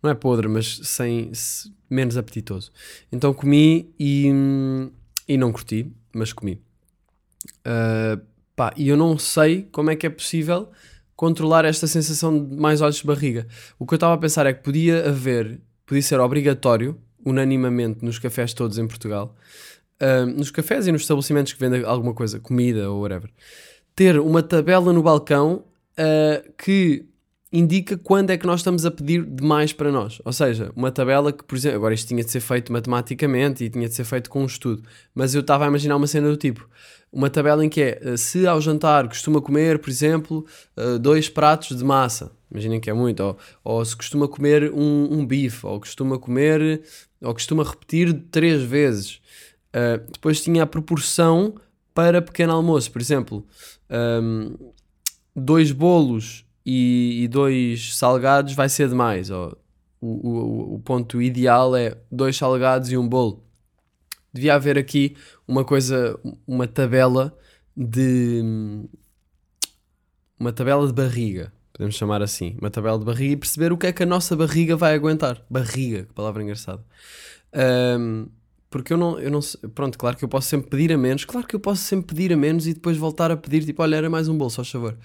Não 0.03 0.11
é 0.11 0.15
podre, 0.15 0.49
mas 0.49 0.81
sem 0.85 1.33
se- 1.35 1.73
menos 1.89 2.17
apetitoso. 2.17 2.71
Então 3.11 3.35
comi 3.35 3.93
e, 3.99 4.31
e 5.27 5.37
não 5.37 5.53
curti, 5.53 5.91
mas 6.15 6.33
comi. 6.33 6.61
Uh, 7.61 8.21
pá, 8.55 8.73
e 8.77 8.89
eu 8.89 8.97
não 8.97 9.19
sei 9.19 9.69
como 9.73 9.91
é 9.91 9.97
que 9.97 10.07
é 10.07 10.11
possível 10.11 10.71
controlar 11.17 11.65
esta 11.65 11.87
sensação 11.87 12.47
de 12.47 12.57
mais 12.57 12.81
olhos 12.81 12.97
de 12.97 13.07
barriga. 13.07 13.47
O 13.79 13.87
que 13.87 13.95
eu 13.95 13.97
estava 13.97 14.15
a 14.15 14.19
pensar 14.19 14.47
é 14.47 14.53
que 14.53 14.63
podia 14.63 15.09
haver, 15.09 15.61
podia 15.85 16.03
ser 16.03 16.21
obrigatório, 16.21 16.99
unanimamente 17.25 18.05
nos 18.05 18.19
cafés 18.19 18.55
todos 18.55 18.79
em 18.79 18.87
Portugal, 18.87 19.35
ah, 20.01 20.27
nos 20.27 20.51
cafés 20.51 20.87
e 20.87 20.93
nos 20.93 21.03
estabelecimentos 21.03 21.53
que 21.53 21.61
vendem 21.61 21.85
alguma 21.85 22.15
coisa, 22.15 22.41
comida 22.41 22.91
ou 22.91 23.03
whatever, 23.03 23.31
ter 23.95 24.19
uma 24.19 24.43
tabela 24.43 24.93
no 24.93 25.03
balcão 25.03 25.65
ah, 25.97 26.43
que 26.57 27.07
indica 27.53 27.99
quando 27.99 28.31
é 28.31 28.39
que 28.39 28.47
nós 28.47 28.61
estamos 28.61 28.87
a 28.87 28.91
pedir 28.91 29.25
demais 29.25 29.73
para 29.73 29.91
nós. 29.91 30.21
Ou 30.25 30.33
seja, 30.33 30.71
uma 30.77 30.91
tabela 30.93 31.33
que, 31.33 31.43
por 31.45 31.57
exemplo, 31.57 31.79
agora 31.79 31.95
isto 31.95 32.07
tinha 32.07 32.23
de 32.23 32.31
ser 32.31 32.41
feito 32.41 32.73
matematicamente 32.73 33.65
e 33.65 33.71
tinha 33.71 33.89
de 33.89 33.95
ser 33.95 34.05
feito 34.05 34.31
com 34.31 34.43
um 34.43 34.47
estudo, 34.47 34.83
mas 35.15 35.35
eu 35.35 35.41
estava 35.41 35.65
a 35.65 35.69
imaginar 35.69 35.97
uma 35.97 36.07
cena 36.07 36.29
do 36.29 36.37
tipo. 36.37 36.69
Uma 37.13 37.29
tabela 37.29 37.65
em 37.65 37.69
que 37.69 37.83
é, 37.83 38.01
eh, 38.03 38.17
se 38.17 38.47
ao 38.47 38.61
jantar 38.61 39.09
costuma 39.09 39.41
comer, 39.41 39.81
por 39.81 39.91
exemplo, 39.91 40.47
eh, 40.77 40.97
dois 40.99 41.29
pratos 41.29 41.77
de 41.77 41.85
massa, 41.85 42.31
imaginem 42.49 42.79
que 42.79 42.89
é 42.89 42.93
muito, 42.93 43.21
ou, 43.21 43.39
ou 43.65 43.85
se 43.85 43.97
costuma 43.97 44.29
comer 44.29 44.71
um, 44.73 45.19
um 45.19 45.27
bife, 45.27 45.67
ou 45.67 45.81
costuma 45.81 46.21
comer, 46.21 46.83
ou 47.21 47.35
costuma 47.35 47.65
repetir 47.65 48.13
três 48.31 48.63
vezes. 48.63 49.21
Uh, 49.75 50.11
depois 50.13 50.43
tinha 50.43 50.65
a 50.65 50.67
proporção 50.67 51.55
para 51.95 52.23
pequeno 52.23 52.53
almoço, 52.53 52.91
por 52.91 53.01
exemplo, 53.01 53.47
um, 53.91 54.73
dois 55.35 55.73
bolos 55.73 56.45
e, 56.65 57.23
e, 57.23 57.29
dois 57.29 57.97
salgados 57.97 58.55
vai 58.55 58.69
ser 58.69 58.89
demais. 58.89 59.31
Ou, 59.31 59.57
o, 60.01 60.29
o, 60.29 60.75
o 60.75 60.79
ponto 60.81 61.21
ideal 61.21 61.77
é 61.77 61.97
dois 62.11 62.37
salgados 62.37 62.91
e 62.91 62.97
um 62.97 63.09
bolo. 63.09 63.45
Devia 64.33 64.55
haver 64.55 64.79
aqui 64.79 65.17
uma 65.47 65.65
coisa, 65.65 66.19
uma 66.47 66.67
tabela 66.67 67.37
de. 67.77 68.43
Uma 70.39 70.53
tabela 70.53 70.87
de 70.87 70.93
barriga, 70.93 71.53
podemos 71.73 71.97
chamar 71.97 72.23
assim. 72.23 72.57
Uma 72.61 72.71
tabela 72.71 72.99
de 72.99 73.05
barriga 73.05 73.33
e 73.33 73.37
perceber 73.37 73.73
o 73.73 73.77
que 73.77 73.89
é 73.89 73.93
que 73.93 74.03
a 74.03 74.07
nossa 74.07 74.35
barriga 74.37 74.77
vai 74.77 74.95
aguentar. 74.95 75.45
Barriga, 75.51 76.05
que 76.05 76.15
palavra 76.15 76.43
engraçada. 76.43 76.83
Um, 77.99 78.29
porque 78.71 78.93
eu 78.93 78.97
não, 78.97 79.19
eu 79.19 79.31
não 79.31 79.41
pronto, 79.75 79.99
claro 79.99 80.17
que 80.17 80.25
eu 80.25 80.29
posso 80.29 80.49
sempre 80.49 80.71
pedir 80.71 80.93
a 80.93 80.97
menos, 80.97 81.25
claro 81.25 81.47
que 81.47 81.57
eu 81.57 81.61
posso 81.61 81.83
sempre 81.83 82.15
pedir 82.15 82.33
a 82.33 82.37
menos 82.37 82.69
e 82.69 82.73
depois 82.73 82.97
voltar 82.97 83.31
a 83.31 83.37
pedir, 83.37 83.65
tipo, 83.65 83.83
olha, 83.83 83.97
era 83.97 84.09
mais 84.09 84.29
um 84.29 84.39
bolo, 84.39 84.51
só 84.51 84.65
favor. 84.65 84.97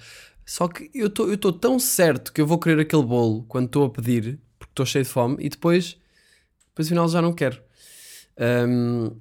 Só 0.46 0.68
que 0.68 0.92
eu 0.94 1.08
estou 1.08 1.52
tão 1.52 1.80
certo 1.80 2.32
que 2.32 2.40
eu 2.40 2.46
vou 2.46 2.60
querer 2.60 2.80
aquele 2.80 3.04
bolo 3.04 3.44
quando 3.48 3.66
estou 3.66 3.86
a 3.86 3.90
pedir, 3.90 4.40
porque 4.60 4.72
estou 4.72 4.86
cheio 4.86 5.04
de 5.04 5.10
fome, 5.10 5.38
e 5.40 5.50
depois, 5.50 5.98
depois 6.68 6.88
afinal 6.88 7.10
já 7.10 7.22
não 7.22 7.34
quero. 7.34 7.60
Um, 8.40 9.12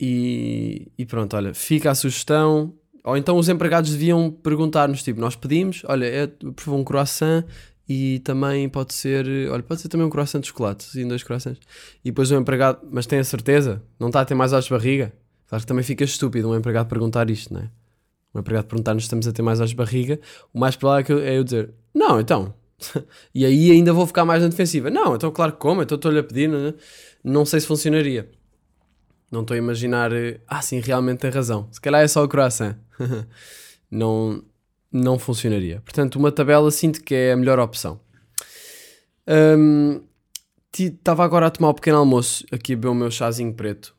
e, 0.00 0.90
e, 0.98 1.04
pronto, 1.04 1.36
olha, 1.36 1.54
fica 1.54 1.90
a 1.90 1.94
sugestão. 1.94 2.74
Ou 3.04 3.16
então 3.16 3.36
os 3.36 3.48
empregados 3.48 3.90
deviam 3.90 4.30
perguntar-nos, 4.30 5.02
tipo, 5.02 5.20
nós 5.20 5.36
pedimos, 5.36 5.82
olha, 5.86 6.06
é, 6.06 6.26
por 6.26 6.60
favor, 6.60 6.78
um 6.78 6.84
croissant 6.84 7.44
e 7.88 8.20
também 8.20 8.68
pode 8.68 8.94
ser, 8.94 9.26
olha, 9.50 9.62
pode 9.62 9.80
ser 9.80 9.88
também 9.88 10.06
um 10.06 10.10
croissant 10.10 10.40
de 10.40 10.48
chocolate, 10.48 10.84
sim, 10.84 11.06
dois 11.06 11.22
croissants. 11.22 11.60
E 12.04 12.10
depois 12.10 12.30
o 12.30 12.36
empregado, 12.36 12.80
mas 12.90 13.06
tem 13.06 13.18
a 13.18 13.24
certeza? 13.24 13.82
Não 13.98 14.08
está 14.08 14.20
a 14.20 14.24
ter 14.24 14.34
mais 14.34 14.52
às 14.52 14.68
barriga? 14.68 15.12
Claro 15.48 15.62
que 15.62 15.66
também 15.66 15.84
fica 15.84 16.04
estúpido 16.04 16.48
um 16.48 16.56
empregado 16.56 16.88
perguntar 16.88 17.28
isto, 17.28 17.52
não 17.52 17.60
é? 17.60 17.70
Um 18.34 18.40
empregado 18.40 18.66
perguntar-nos 18.66 19.02
se 19.02 19.06
estamos 19.06 19.28
a 19.28 19.32
ter 19.32 19.42
mais 19.42 19.60
às 19.60 19.72
barriga, 19.72 20.18
o 20.52 20.58
mais 20.58 20.76
provável 20.76 21.18
é 21.18 21.36
eu 21.36 21.44
dizer, 21.44 21.70
não, 21.94 22.20
então. 22.20 22.54
e 23.34 23.44
aí 23.44 23.70
ainda 23.70 23.92
vou 23.92 24.06
ficar 24.06 24.24
mais 24.24 24.42
na 24.42 24.48
defensiva. 24.48 24.90
Não, 24.90 25.14
então 25.14 25.30
claro 25.30 25.52
que 25.52 25.58
como, 25.58 25.82
então 25.82 25.96
estou-lhe 25.96 26.18
a 26.18 26.24
pedir, 26.24 26.48
não, 26.48 26.68
é? 26.68 26.74
não 27.22 27.44
sei 27.44 27.60
se 27.60 27.66
funcionaria. 27.66 28.30
Não 29.30 29.42
estou 29.42 29.54
a 29.54 29.58
imaginar, 29.58 30.12
eh, 30.12 30.40
ah 30.46 30.60
sim, 30.60 30.80
realmente 30.80 31.20
tem 31.20 31.30
razão. 31.30 31.68
Se 31.72 31.80
calhar 31.80 32.02
é 32.02 32.08
só 32.08 32.22
o 32.22 32.28
croissant. 32.28 32.76
não, 33.90 34.42
não 34.92 35.18
funcionaria. 35.18 35.80
Portanto, 35.80 36.16
uma 36.16 36.30
tabela 36.30 36.70
sinto 36.70 37.02
que 37.02 37.14
é 37.14 37.32
a 37.32 37.36
melhor 37.36 37.58
opção. 37.58 38.00
Estava 40.72 41.22
um, 41.22 41.24
agora 41.24 41.46
a 41.46 41.50
tomar 41.50 41.68
o 41.68 41.70
um 41.70 41.74
pequeno 41.74 41.98
almoço, 41.98 42.44
aqui 42.52 42.74
a 42.74 42.76
beber 42.76 42.88
o 42.88 42.94
meu 42.94 43.10
chazinho 43.10 43.54
preto. 43.54 43.94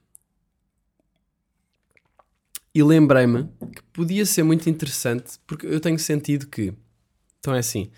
E 2.76 2.82
lembrei-me 2.82 3.44
que 3.76 3.84
podia 3.92 4.26
ser 4.26 4.44
muito 4.44 4.70
interessante, 4.70 5.34
porque 5.46 5.68
eu 5.68 5.80
tenho 5.80 6.00
sentido 6.00 6.48
que. 6.48 6.74
Então 7.40 7.54
é 7.54 7.60
assim: 7.60 7.92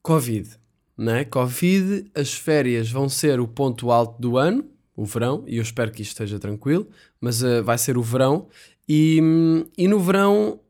Covid, 0.00 0.48
né? 0.96 1.24
Covid, 1.24 2.08
as 2.14 2.32
férias 2.32 2.90
vão 2.90 3.08
ser 3.08 3.40
o 3.40 3.48
ponto 3.48 3.90
alto 3.90 4.20
do 4.20 4.38
ano, 4.38 4.64
o 4.94 5.04
verão, 5.04 5.44
e 5.46 5.56
eu 5.56 5.62
espero 5.62 5.90
que 5.90 6.02
isto 6.02 6.12
esteja 6.12 6.38
tranquilo, 6.38 6.88
mas 7.20 7.42
uh, 7.42 7.62
vai 7.64 7.76
ser 7.78 7.98
o 7.98 8.02
verão. 8.02 8.48
E, 8.88 9.20
e 9.76 9.88
no 9.88 9.98
verão, 9.98 10.60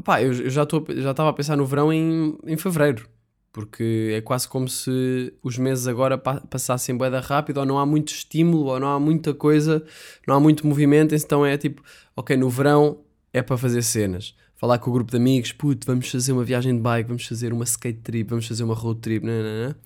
opá, 0.00 0.22
eu, 0.22 0.32
eu 0.32 0.50
já 0.50 0.62
estava 0.62 1.28
a 1.28 1.32
pensar 1.32 1.56
no 1.56 1.64
verão 1.64 1.92
em, 1.92 2.36
em 2.46 2.56
fevereiro, 2.56 3.06
porque 3.52 4.12
é 4.14 4.20
quase 4.20 4.48
como 4.48 4.68
se 4.68 5.32
os 5.42 5.58
meses 5.58 5.86
agora 5.86 6.16
passassem 6.18 6.96
boeda 6.96 7.20
rápido, 7.20 7.58
ou 7.58 7.66
não 7.66 7.78
há 7.78 7.86
muito 7.86 8.08
estímulo, 8.08 8.66
ou 8.66 8.80
não 8.80 8.88
há 8.88 8.98
muita 8.98 9.34
coisa, 9.34 9.84
não 10.26 10.34
há 10.34 10.40
muito 10.40 10.66
movimento, 10.66 11.14
então 11.14 11.44
é 11.44 11.56
tipo, 11.56 11.82
ok, 12.16 12.36
no 12.36 12.48
verão 12.48 13.00
é 13.32 13.42
para 13.42 13.56
fazer 13.56 13.82
cenas. 13.82 14.34
Falar 14.56 14.78
com 14.78 14.90
o 14.90 14.92
grupo 14.92 15.10
de 15.10 15.16
amigos, 15.16 15.52
puto, 15.52 15.86
vamos 15.86 16.10
fazer 16.10 16.32
uma 16.32 16.44
viagem 16.44 16.74
de 16.74 16.80
bike, 16.80 17.08
vamos 17.08 17.26
fazer 17.26 17.52
uma 17.52 17.64
skate 17.64 18.00
trip, 18.00 18.28
vamos 18.28 18.46
fazer 18.46 18.62
uma 18.62 18.74
road 18.74 19.00
trip, 19.00 19.24
nanana. 19.24 19.76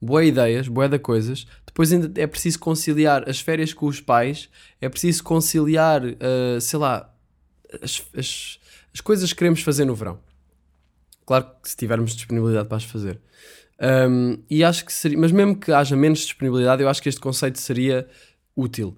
boas 0.00 0.26
ideias, 0.26 0.66
boa 0.66 0.88
da 0.88 0.98
coisas. 0.98 1.46
Depois 1.66 1.92
ainda 1.92 2.20
é 2.20 2.26
preciso 2.26 2.58
conciliar 2.58 3.28
as 3.28 3.40
férias 3.40 3.72
com 3.72 3.86
os 3.86 4.00
pais, 4.00 4.48
é 4.80 4.88
preciso 4.88 5.22
conciliar, 5.22 6.04
uh, 6.04 6.60
sei 6.60 6.78
lá, 6.78 7.14
as, 7.80 8.04
as, 8.16 8.58
as 8.94 9.00
coisas 9.00 9.32
que 9.32 9.38
queremos 9.38 9.60
fazer 9.60 9.84
no 9.84 9.94
verão. 9.94 10.18
Claro 11.26 11.46
que 11.60 11.68
se 11.68 11.76
tivermos 11.76 12.14
disponibilidade 12.14 12.68
para 12.68 12.76
as 12.76 12.84
fazer. 12.84 13.20
Um, 14.08 14.38
e 14.48 14.62
acho 14.62 14.84
que 14.84 14.92
seria, 14.92 15.18
mas 15.18 15.32
mesmo 15.32 15.56
que 15.56 15.72
haja 15.72 15.96
menos 15.96 16.20
disponibilidade, 16.20 16.82
eu 16.82 16.88
acho 16.88 17.02
que 17.02 17.08
este 17.08 17.20
conceito 17.20 17.58
seria 17.58 18.06
útil, 18.56 18.96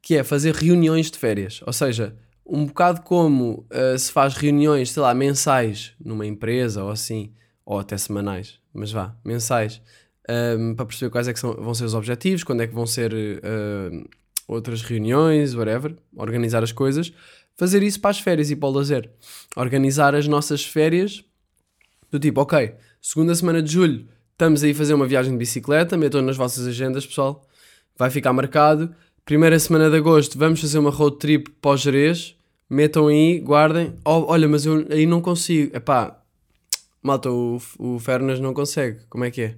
que 0.00 0.16
é 0.16 0.24
fazer 0.24 0.54
reuniões 0.54 1.10
de 1.10 1.18
férias, 1.18 1.60
ou 1.66 1.72
seja, 1.72 2.16
um 2.46 2.64
bocado 2.64 3.02
como 3.02 3.66
uh, 3.70 3.98
se 3.98 4.10
faz 4.10 4.34
reuniões, 4.34 4.90
sei 4.90 5.02
lá, 5.02 5.12
mensais 5.12 5.92
numa 6.02 6.24
empresa 6.24 6.82
ou 6.82 6.90
assim, 6.90 7.32
ou 7.64 7.78
até 7.78 7.98
semanais, 7.98 8.58
mas 8.72 8.90
vá, 8.90 9.14
mensais, 9.24 9.82
um, 10.58 10.74
para 10.74 10.86
perceber 10.86 11.10
quais 11.10 11.28
é 11.28 11.32
que 11.32 11.40
são, 11.40 11.52
vão 11.54 11.74
ser 11.74 11.84
os 11.84 11.94
objetivos, 11.94 12.42
quando 12.42 12.62
é 12.62 12.66
que 12.66 12.74
vão 12.74 12.86
ser 12.86 13.12
uh, 13.12 14.08
outras 14.48 14.80
reuniões, 14.82 15.54
whatever, 15.54 15.94
organizar 16.14 16.62
as 16.62 16.72
coisas, 16.72 17.12
fazer 17.56 17.82
isso 17.82 18.00
para 18.00 18.10
as 18.10 18.20
férias 18.20 18.50
e 18.50 18.56
para 18.56 18.68
o 18.68 18.72
lazer, 18.72 19.10
organizar 19.56 20.14
as 20.14 20.28
nossas 20.28 20.64
férias 20.64 21.24
do 22.10 22.18
tipo, 22.18 22.40
ok, 22.40 22.74
segunda 23.00 23.34
semana 23.34 23.62
de 23.62 23.72
julho 23.72 24.06
estamos 24.36 24.62
aí 24.62 24.72
a 24.72 24.74
fazer 24.74 24.92
uma 24.92 25.06
viagem 25.06 25.32
de 25.32 25.38
bicicleta, 25.38 25.96
metam 25.96 26.20
nas 26.20 26.36
vossas 26.36 26.66
agendas, 26.66 27.06
pessoal. 27.06 27.42
Vai 27.98 28.10
ficar 28.10 28.32
marcado. 28.34 28.94
Primeira 29.24 29.58
semana 29.58 29.90
de 29.90 29.96
agosto 29.96 30.38
vamos 30.38 30.60
fazer 30.60 30.78
uma 30.78 30.90
road 30.90 31.16
trip 31.18 31.50
para 31.52 31.70
o 31.70 31.76
Jerez. 31.76 32.36
Metam 32.68 33.06
aí, 33.06 33.40
guardem. 33.40 33.94
Oh, 34.04 34.26
olha, 34.28 34.46
mas 34.46 34.66
eu 34.66 34.86
aí 34.90 35.06
não 35.06 35.22
consigo. 35.22 35.74
Epá, 35.74 36.20
malta, 37.02 37.30
o, 37.30 37.60
o 37.78 37.98
Fernas 37.98 38.38
não 38.38 38.52
consegue. 38.52 38.98
Como 39.08 39.24
é 39.24 39.30
que 39.30 39.40
é? 39.40 39.54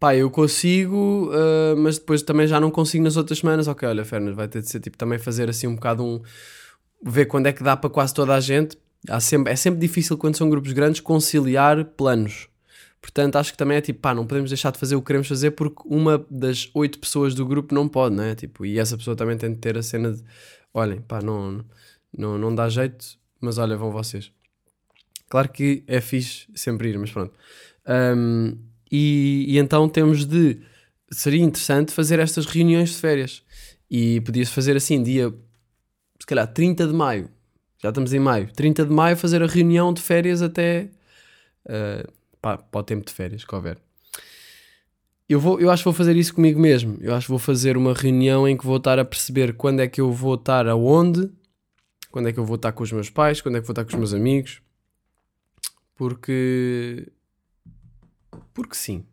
Pá, 0.00 0.16
eu 0.16 0.30
consigo, 0.30 1.30
uh, 1.32 1.76
mas 1.76 1.98
depois 1.98 2.22
também 2.22 2.46
já 2.46 2.60
não 2.60 2.70
consigo 2.70 3.04
nas 3.04 3.16
outras 3.16 3.38
semanas. 3.38 3.68
Ok, 3.68 3.88
olha, 3.88 4.04
Fernas, 4.04 4.34
vai 4.34 4.48
ter 4.48 4.62
de 4.62 4.68
ser 4.68 4.80
tipo 4.80 4.96
também 4.96 5.18
fazer 5.18 5.48
assim 5.48 5.68
um 5.68 5.74
bocado 5.76 6.04
um. 6.04 6.20
Ver 7.02 7.26
quando 7.26 7.46
é 7.46 7.52
que 7.52 7.62
dá 7.62 7.76
para 7.76 7.90
quase 7.90 8.12
toda 8.12 8.34
a 8.34 8.40
gente 8.40 8.78
sempre, 9.20 9.52
é 9.52 9.56
sempre 9.56 9.80
difícil 9.80 10.16
quando 10.16 10.36
são 10.36 10.50
grupos 10.50 10.72
grandes 10.72 11.00
conciliar 11.00 11.84
planos. 11.84 12.48
Portanto, 13.00 13.36
acho 13.36 13.52
que 13.52 13.58
também 13.58 13.76
é 13.76 13.80
tipo, 13.80 14.00
pá, 14.00 14.12
não 14.12 14.26
podemos 14.26 14.50
deixar 14.50 14.72
de 14.72 14.78
fazer 14.78 14.96
o 14.96 15.00
que 15.00 15.06
queremos 15.06 15.28
fazer 15.28 15.52
porque 15.52 15.82
uma 15.86 16.26
das 16.28 16.68
oito 16.74 16.98
pessoas 16.98 17.34
do 17.34 17.46
grupo 17.46 17.74
não 17.74 17.88
pode, 17.88 18.16
não 18.16 18.24
é? 18.24 18.34
Tipo, 18.34 18.66
e 18.66 18.78
essa 18.78 18.96
pessoa 18.96 19.16
também 19.16 19.38
tem 19.38 19.52
de 19.52 19.58
ter 19.58 19.78
a 19.78 19.82
cena 19.82 20.12
de, 20.12 20.22
olhem, 20.74 21.00
pá, 21.00 21.22
não, 21.22 21.64
não, 22.16 22.36
não 22.36 22.54
dá 22.54 22.68
jeito, 22.68 23.18
mas 23.40 23.56
olha, 23.56 23.76
vão 23.76 23.92
vocês. 23.92 24.32
Claro 25.28 25.48
que 25.48 25.84
é 25.86 26.00
fixe 26.00 26.48
sempre 26.54 26.88
ir, 26.88 26.98
mas 26.98 27.12
pronto. 27.12 27.32
Um, 27.86 28.58
e, 28.90 29.44
e 29.48 29.58
então 29.58 29.88
temos 29.88 30.24
de, 30.24 30.60
seria 31.10 31.42
interessante 31.42 31.92
fazer 31.92 32.18
estas 32.18 32.46
reuniões 32.46 32.90
de 32.90 32.96
férias. 32.96 33.42
E 33.90 34.20
podia-se 34.22 34.50
fazer 34.50 34.76
assim, 34.76 35.02
dia, 35.02 35.32
calhar, 36.28 36.46
30 36.46 36.86
de 36.86 36.92
maio, 36.92 37.30
já 37.82 37.90
estamos 37.90 38.12
em 38.12 38.18
maio. 38.18 38.52
30 38.52 38.84
de 38.84 38.92
maio, 38.92 39.16
fazer 39.16 39.42
a 39.42 39.46
reunião 39.46 39.92
de 39.92 40.02
férias 40.02 40.42
até. 40.42 40.90
Uh, 41.64 42.12
pá, 42.40 42.58
para 42.58 42.80
o 42.80 42.82
tempo 42.82 43.06
de 43.06 43.12
férias, 43.12 43.44
que 43.44 43.54
houver. 43.54 43.78
Eu, 45.28 45.38
vou, 45.38 45.60
eu 45.60 45.70
acho 45.70 45.82
que 45.82 45.84
vou 45.84 45.94
fazer 45.94 46.16
isso 46.16 46.34
comigo 46.34 46.58
mesmo. 46.58 46.96
Eu 47.00 47.14
acho 47.14 47.26
que 47.26 47.30
vou 47.30 47.38
fazer 47.38 47.76
uma 47.76 47.94
reunião 47.94 48.48
em 48.48 48.56
que 48.56 48.66
vou 48.66 48.78
estar 48.78 48.98
a 48.98 49.04
perceber 49.04 49.54
quando 49.54 49.80
é 49.80 49.86
que 49.86 50.00
eu 50.00 50.10
vou 50.10 50.34
estar 50.34 50.66
aonde, 50.66 51.30
quando 52.10 52.28
é 52.28 52.32
que 52.32 52.38
eu 52.38 52.44
vou 52.44 52.56
estar 52.56 52.72
com 52.72 52.82
os 52.82 52.90
meus 52.90 53.10
pais, 53.10 53.40
quando 53.40 53.56
é 53.56 53.60
que 53.60 53.66
vou 53.66 53.72
estar 53.72 53.84
com 53.84 53.90
os 53.90 53.98
meus 53.98 54.14
amigos. 54.14 54.60
Porque. 55.94 57.12
Porque 58.54 58.74
sim. 58.74 59.04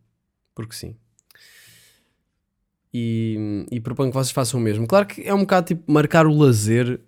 Porque 0.55 0.73
sim. 0.73 0.95
E, 2.97 3.65
e 3.69 3.81
proponho 3.81 4.09
que 4.09 4.13
vocês 4.13 4.31
façam 4.31 4.57
o 4.57 4.63
mesmo. 4.63 4.87
Claro 4.87 5.05
que 5.05 5.21
é 5.21 5.33
um 5.33 5.41
bocado 5.41 5.67
tipo 5.67 5.91
marcar 5.91 6.25
o 6.25 6.33
lazer 6.33 7.01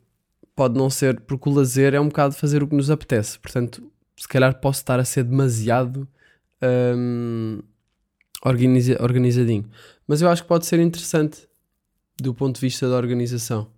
pode 0.54 0.78
não 0.78 0.90
ser, 0.90 1.22
porque 1.22 1.48
o 1.48 1.54
lazer 1.54 1.94
é 1.94 2.00
um 2.00 2.10
bocado 2.10 2.36
fazer 2.36 2.62
o 2.62 2.68
que 2.68 2.76
nos 2.76 2.92
apetece. 2.92 3.40
Portanto, 3.40 3.90
se 4.18 4.28
calhar 4.28 4.60
posso 4.60 4.80
estar 4.82 5.00
a 5.00 5.06
ser 5.06 5.24
demasiado 5.24 6.06
um, 6.62 7.62
organiza, 8.44 9.02
organizadinho. 9.02 9.64
Mas 10.06 10.22
eu 10.22 10.28
acho 10.28 10.42
que 10.42 10.50
pode 10.50 10.66
ser 10.66 10.80
interessante 10.82 11.48
do 12.22 12.34
ponto 12.34 12.56
de 12.56 12.62
vista 12.62 12.90
da 12.90 12.98
organização. 12.98 13.70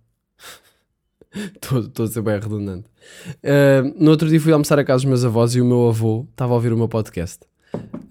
Estou 1.62 2.06
a 2.06 2.08
ser 2.08 2.22
bem 2.22 2.40
redundante. 2.40 2.88
Uh, 3.36 3.94
no 4.02 4.10
outro 4.10 4.28
dia 4.28 4.40
fui 4.40 4.52
almoçar 4.52 4.80
a 4.80 4.84
casa 4.84 5.04
dos 5.04 5.04
meus 5.04 5.24
avós 5.24 5.54
e 5.54 5.60
o 5.60 5.64
meu 5.64 5.86
avô 5.86 6.26
estava 6.32 6.54
a 6.54 6.56
ouvir 6.56 6.72
o 6.72 6.76
meu 6.76 6.88
podcast. 6.88 7.49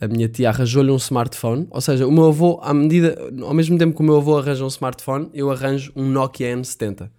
A 0.02 0.08
minha 0.08 0.30
tia 0.30 0.50
arranjou-lhe 0.50 0.92
um 0.92 0.96
smartphone, 0.96 1.68
ou 1.70 1.82
seja, 1.82 2.08
o 2.08 2.12
meu 2.12 2.28
avô, 2.28 2.60
à 2.62 2.74
medida, 2.74 3.18
ao 3.42 3.54
mesmo 3.54 3.78
tempo 3.78 3.96
que 3.96 4.02
o 4.02 4.06
meu 4.06 4.18
avô 4.18 4.38
arranja 4.38 4.64
um 4.64 4.68
smartphone, 4.68 5.30
eu 5.34 5.52
arranjo 5.52 5.92
um 5.96 6.10
Nokia 6.10 6.56
N70. 6.56 7.10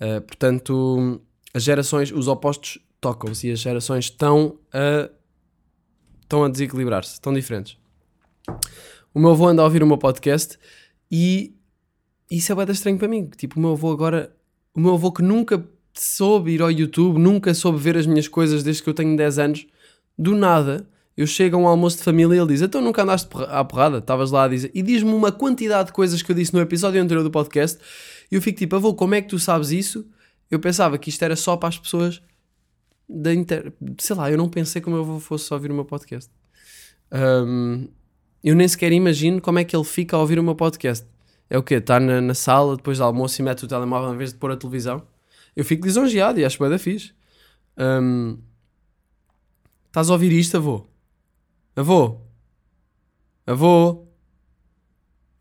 Uh, 0.00 0.20
portanto, 0.22 1.20
as 1.52 1.62
gerações, 1.62 2.12
os 2.12 2.28
opostos 2.28 2.78
tocam-se 3.00 3.48
e 3.48 3.52
as 3.52 3.58
gerações 3.58 4.04
estão 4.04 4.58
a, 4.72 5.10
estão 6.22 6.44
a 6.44 6.48
desequilibrar-se, 6.48 7.14
estão 7.14 7.32
diferentes. 7.32 7.76
O 9.12 9.18
meu 9.18 9.30
avô 9.30 9.48
anda 9.48 9.62
a 9.62 9.64
ouvir 9.64 9.82
o 9.82 9.86
meu 9.86 9.98
podcast 9.98 10.56
e 11.10 11.54
isso 12.30 12.52
é 12.52 12.54
bem 12.54 12.70
estranho 12.70 12.96
para 12.96 13.08
mim. 13.08 13.28
Tipo, 13.36 13.58
o 13.58 13.60
meu 13.60 13.72
avô 13.72 13.90
agora, 13.90 14.32
o 14.72 14.80
meu 14.80 14.94
avô 14.94 15.10
que 15.10 15.22
nunca 15.22 15.66
soube 15.92 16.52
ir 16.52 16.62
ao 16.62 16.70
YouTube, 16.70 17.18
nunca 17.18 17.52
soube 17.52 17.78
ver 17.78 17.96
as 17.96 18.06
minhas 18.06 18.28
coisas 18.28 18.62
desde 18.62 18.82
que 18.82 18.88
eu 18.88 18.94
tenho 18.94 19.16
10 19.16 19.38
anos, 19.40 19.66
do 20.16 20.36
nada, 20.36 20.88
eu 21.16 21.26
chego 21.26 21.56
a 21.56 21.60
um 21.60 21.66
almoço 21.66 21.98
de 21.98 22.02
família 22.02 22.36
e 22.36 22.38
ele 22.38 22.48
diz: 22.48 22.62
Então 22.62 22.80
nunca 22.80 23.02
andaste 23.02 23.28
à 23.48 23.64
porrada? 23.64 23.98
Estavas 23.98 24.30
lá 24.30 24.44
a 24.44 24.48
dizer. 24.48 24.70
E 24.74 24.82
diz-me 24.82 25.12
uma 25.12 25.32
quantidade 25.32 25.88
de 25.88 25.92
coisas 25.92 26.22
que 26.22 26.30
eu 26.30 26.36
disse 26.36 26.54
no 26.54 26.60
episódio 26.60 27.02
anterior 27.02 27.22
do 27.22 27.30
podcast. 27.30 27.78
E 28.30 28.34
eu 28.34 28.42
fico 28.42 28.58
tipo: 28.58 28.76
Avô, 28.76 28.94
como 28.94 29.14
é 29.14 29.20
que 29.20 29.28
tu 29.28 29.38
sabes 29.38 29.70
isso? 29.70 30.06
Eu 30.50 30.58
pensava 30.58 30.98
que 30.98 31.10
isto 31.10 31.22
era 31.22 31.36
só 31.36 31.56
para 31.56 31.68
as 31.68 31.78
pessoas 31.78 32.20
da 33.08 33.32
inter... 33.34 33.72
Sei 33.98 34.16
lá, 34.16 34.30
eu 34.30 34.38
não 34.38 34.48
pensei 34.48 34.80
que 34.80 34.88
o 34.88 34.90
meu 34.90 35.00
avô 35.00 35.20
fosse 35.20 35.44
só 35.44 35.54
ouvir 35.54 35.70
o 35.70 35.74
meu 35.74 35.84
podcast. 35.84 36.30
Um, 37.12 37.88
eu 38.42 38.54
nem 38.54 38.66
sequer 38.66 38.92
imagino 38.92 39.40
como 39.40 39.58
é 39.58 39.64
que 39.64 39.76
ele 39.76 39.84
fica 39.84 40.16
a 40.16 40.20
ouvir 40.20 40.38
o 40.38 40.42
meu 40.42 40.54
podcast. 40.54 41.06
É 41.48 41.58
o 41.58 41.62
quê? 41.62 41.74
Está 41.74 42.00
na, 42.00 42.20
na 42.20 42.34
sala 42.34 42.76
depois 42.76 42.98
do 42.98 43.04
almoço 43.04 43.40
e 43.40 43.44
mete 43.44 43.64
o 43.64 43.68
telemóvel 43.68 44.14
em 44.14 44.16
vez 44.16 44.32
de 44.32 44.38
pôr 44.38 44.50
a 44.50 44.56
televisão? 44.56 45.02
Eu 45.54 45.64
fico 45.64 45.84
lisonjeado 45.84 46.38
e 46.40 46.44
acho 46.44 46.58
bem 46.58 46.70
da 46.70 46.78
fixe. 46.78 47.12
Um, 47.76 48.38
estás 49.88 50.08
a 50.08 50.12
ouvir 50.12 50.32
isto, 50.32 50.56
avô? 50.56 50.89
Avô? 51.80 52.20
Avô? 53.46 54.06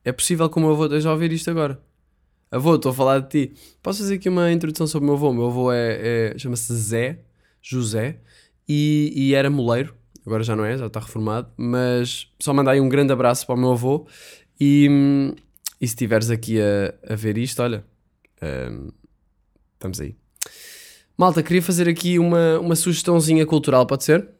É 0.05 0.11
possível 0.13 0.49
que 0.49 0.57
o 0.57 0.61
meu 0.61 0.71
avô 0.71 0.85
esteja 0.85 1.09
a 1.09 1.11
ouvir 1.11 1.33
isto 1.33 1.51
agora. 1.51 1.83
Avô, 2.49 2.75
estou 2.75 2.93
a 2.93 2.95
falar 2.95 3.19
de 3.19 3.27
ti. 3.27 3.53
Posso 3.83 3.99
fazer 3.99 4.15
aqui 4.15 4.29
uma 4.29 4.49
introdução 4.49 4.87
sobre 4.87 5.03
o 5.03 5.07
meu 5.07 5.15
avô? 5.15 5.31
O 5.31 5.33
meu 5.33 5.47
avô 5.47 5.69
é, 5.69 6.31
é 6.31 6.37
chama-se 6.37 6.73
Zé, 6.73 7.19
José, 7.61 8.21
e, 8.65 9.11
e 9.13 9.33
era 9.35 9.49
moleiro. 9.49 9.93
Agora 10.25 10.41
já 10.41 10.55
não 10.55 10.63
é, 10.63 10.77
já 10.77 10.85
está 10.85 11.01
reformado. 11.01 11.51
Mas 11.57 12.31
só 12.39 12.53
mandar 12.53 12.71
aí 12.71 12.79
um 12.79 12.87
grande 12.87 13.11
abraço 13.11 13.45
para 13.45 13.55
o 13.55 13.57
meu 13.57 13.73
avô. 13.73 14.07
E, 14.57 14.87
e 15.81 15.85
se 15.85 15.93
estiveres 15.93 16.29
aqui 16.29 16.57
a, 16.61 17.15
a 17.15 17.15
ver 17.17 17.37
isto, 17.37 17.61
olha, 17.61 17.83
um, 18.71 18.93
estamos 19.73 19.99
aí. 19.99 20.15
Malta, 21.17 21.43
queria 21.43 21.61
fazer 21.61 21.89
aqui 21.89 22.17
uma, 22.17 22.59
uma 22.59 22.77
sugestãozinha 22.77 23.45
cultural, 23.45 23.85
pode 23.85 24.05
ser? 24.05 24.38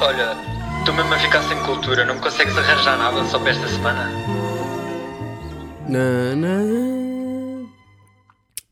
Olha, 0.00 0.36
estou 0.78 0.94
mesmo 0.94 1.12
a 1.12 1.18
ficar 1.18 1.42
sem 1.42 1.58
cultura, 1.62 2.04
não 2.04 2.14
me 2.14 2.20
consegues 2.20 2.56
arranjar 2.56 2.96
nada 2.96 3.24
só 3.26 3.38
para 3.38 3.50
esta 3.50 3.68
semana? 3.68 4.10
Na, 5.88 6.36
na. 6.36 7.68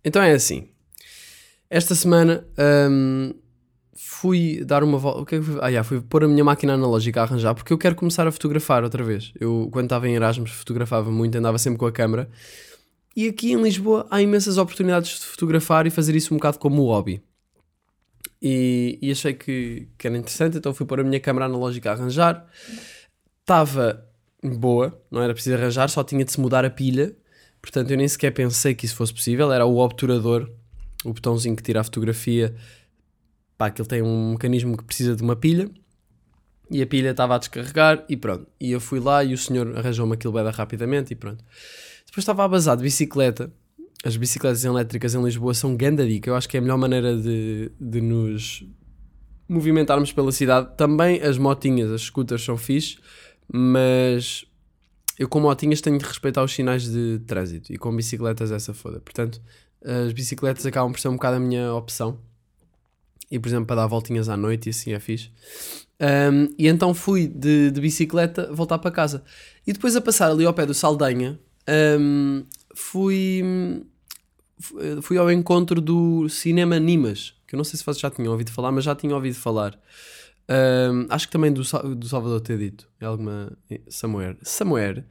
Então 0.04 0.22
é 0.22 0.32
assim. 0.32 0.68
Esta 1.70 1.94
semana 1.94 2.46
hum, 2.90 3.34
fui 3.94 4.64
dar 4.64 4.82
uma 4.82 4.96
volta. 4.96 5.24
Que 5.26 5.34
é 5.34 5.38
que 5.38 5.44
fui? 5.44 5.58
Ah, 5.60 5.68
yeah, 5.68 5.86
fui 5.86 6.00
pôr 6.00 6.24
a 6.24 6.28
minha 6.28 6.44
máquina 6.44 6.74
analógica 6.74 7.20
a 7.20 7.24
arranjar 7.24 7.54
porque 7.54 7.72
eu 7.72 7.78
quero 7.78 7.94
começar 7.94 8.26
a 8.26 8.32
fotografar 8.32 8.82
outra 8.82 9.04
vez. 9.04 9.32
Eu, 9.38 9.68
quando 9.70 9.86
estava 9.86 10.08
em 10.08 10.14
Erasmus, 10.14 10.50
fotografava 10.50 11.10
muito, 11.10 11.36
andava 11.36 11.58
sempre 11.58 11.78
com 11.78 11.86
a 11.86 11.92
câmera. 11.92 12.28
E 13.14 13.26
aqui 13.28 13.52
em 13.52 13.60
Lisboa 13.60 14.06
há 14.10 14.22
imensas 14.22 14.56
oportunidades 14.56 15.18
de 15.18 15.26
fotografar 15.26 15.86
e 15.86 15.90
fazer 15.90 16.14
isso 16.14 16.32
um 16.32 16.38
bocado 16.38 16.58
como 16.58 16.84
hobby. 16.86 17.22
E, 18.40 18.98
e 19.02 19.10
achei 19.10 19.34
que, 19.34 19.88
que 19.98 20.06
era 20.06 20.16
interessante, 20.16 20.58
então 20.58 20.72
fui 20.72 20.86
pôr 20.86 21.00
a 21.00 21.04
minha 21.04 21.20
câmera 21.20 21.46
analógica 21.46 21.90
a 21.90 21.94
arranjar. 21.94 22.46
Estava 23.40 24.04
boa, 24.42 25.00
não 25.10 25.22
era 25.22 25.34
preciso 25.34 25.56
arranjar, 25.56 25.88
só 25.88 26.04
tinha 26.04 26.24
de 26.24 26.32
se 26.32 26.40
mudar 26.40 26.64
a 26.64 26.70
pilha. 26.70 27.16
Portanto, 27.60 27.90
eu 27.90 27.96
nem 27.96 28.06
sequer 28.06 28.30
pensei 28.30 28.74
que 28.74 28.86
isso 28.86 28.94
fosse 28.94 29.12
possível. 29.12 29.52
Era 29.52 29.66
o 29.66 29.78
obturador, 29.78 30.48
o 31.04 31.12
botãozinho 31.12 31.56
que 31.56 31.62
tira 31.62 31.80
a 31.80 31.84
fotografia. 31.84 32.54
Pá, 33.56 33.72
ele 33.76 33.88
tem 33.88 34.02
um 34.02 34.32
mecanismo 34.32 34.76
que 34.76 34.84
precisa 34.84 35.16
de 35.16 35.22
uma 35.22 35.34
pilha. 35.34 35.68
E 36.70 36.82
a 36.82 36.86
pilha 36.86 37.10
estava 37.10 37.34
a 37.34 37.38
descarregar 37.38 38.04
e 38.08 38.16
pronto. 38.16 38.46
E 38.60 38.70
eu 38.70 38.80
fui 38.80 39.00
lá 39.00 39.24
e 39.24 39.34
o 39.34 39.38
senhor 39.38 39.76
arranjou-me 39.76 40.14
aquilo 40.14 40.32
bem 40.32 40.44
rapidamente 40.50 41.12
e 41.12 41.16
pronto. 41.16 41.42
Depois 42.06 42.22
estava 42.22 42.44
a 42.44 42.48
basar 42.48 42.76
de 42.76 42.82
bicicleta. 42.82 43.50
As 44.04 44.16
bicicletas 44.16 44.64
elétricas 44.64 45.14
em 45.14 45.22
Lisboa 45.22 45.54
são 45.54 45.76
ganda 45.76 46.06
dica. 46.06 46.30
Eu 46.30 46.36
acho 46.36 46.48
que 46.48 46.56
é 46.56 46.60
a 46.60 46.60
melhor 46.60 46.78
maneira 46.78 47.16
de, 47.16 47.70
de 47.80 48.00
nos 48.00 48.64
movimentarmos 49.48 50.12
pela 50.12 50.30
cidade. 50.30 50.76
Também 50.76 51.20
as 51.20 51.36
motinhas, 51.36 51.90
as 51.90 52.02
scooters 52.02 52.44
são 52.44 52.56
fixe, 52.56 52.98
mas 53.52 54.44
eu 55.18 55.28
com 55.28 55.40
motinhas 55.40 55.80
tenho 55.80 55.98
de 55.98 56.04
respeitar 56.04 56.44
os 56.44 56.54
sinais 56.54 56.84
de 56.88 57.20
trânsito 57.26 57.72
e 57.72 57.78
com 57.78 57.94
bicicletas 57.94 58.52
essa 58.52 58.72
foda. 58.72 59.00
Portanto, 59.00 59.40
as 59.84 60.12
bicicletas 60.12 60.64
acabam 60.64 60.92
por 60.92 61.00
ser 61.00 61.08
um 61.08 61.14
bocado 61.14 61.36
a 61.36 61.40
minha 61.40 61.74
opção. 61.74 62.20
E, 63.30 63.38
por 63.38 63.48
exemplo, 63.48 63.66
para 63.66 63.76
dar 63.76 63.86
voltinhas 63.86 64.28
à 64.28 64.36
noite 64.36 64.66
e 64.66 64.70
assim 64.70 64.92
é 64.92 65.00
fixe. 65.00 65.30
Um, 66.00 66.54
e 66.56 66.68
então 66.68 66.94
fui 66.94 67.26
de, 67.26 67.70
de, 67.70 67.80
bicicleta 67.80 68.50
voltar 68.52 68.78
para 68.78 68.90
casa. 68.90 69.22
E 69.66 69.72
depois 69.72 69.96
a 69.96 70.00
passar 70.00 70.30
ali 70.30 70.46
ao 70.46 70.54
pé 70.54 70.64
do 70.64 70.72
Saldanha, 70.72 71.38
um, 72.00 72.44
fui, 72.78 73.42
fui 75.02 75.18
ao 75.18 75.30
encontro 75.30 75.80
do 75.80 76.28
Cinema 76.28 76.78
Nimas, 76.78 77.34
que 77.46 77.54
eu 77.54 77.56
não 77.56 77.64
sei 77.64 77.76
se 77.76 77.84
vocês 77.84 78.00
já 78.00 78.10
tinham 78.10 78.30
ouvido 78.30 78.52
falar, 78.52 78.70
mas 78.70 78.84
já 78.84 78.94
tinham 78.94 79.16
ouvido 79.16 79.34
falar. 79.34 79.78
Um, 80.48 81.06
acho 81.10 81.26
que 81.26 81.32
também 81.32 81.52
do, 81.52 81.62
do 81.94 82.08
Salvador 82.08 82.40
ter 82.40 82.56
dito, 82.56 82.88
é 83.00 83.04
alguma. 83.04 83.52
Samuel. 83.88 84.36
Samuel. 84.42 85.04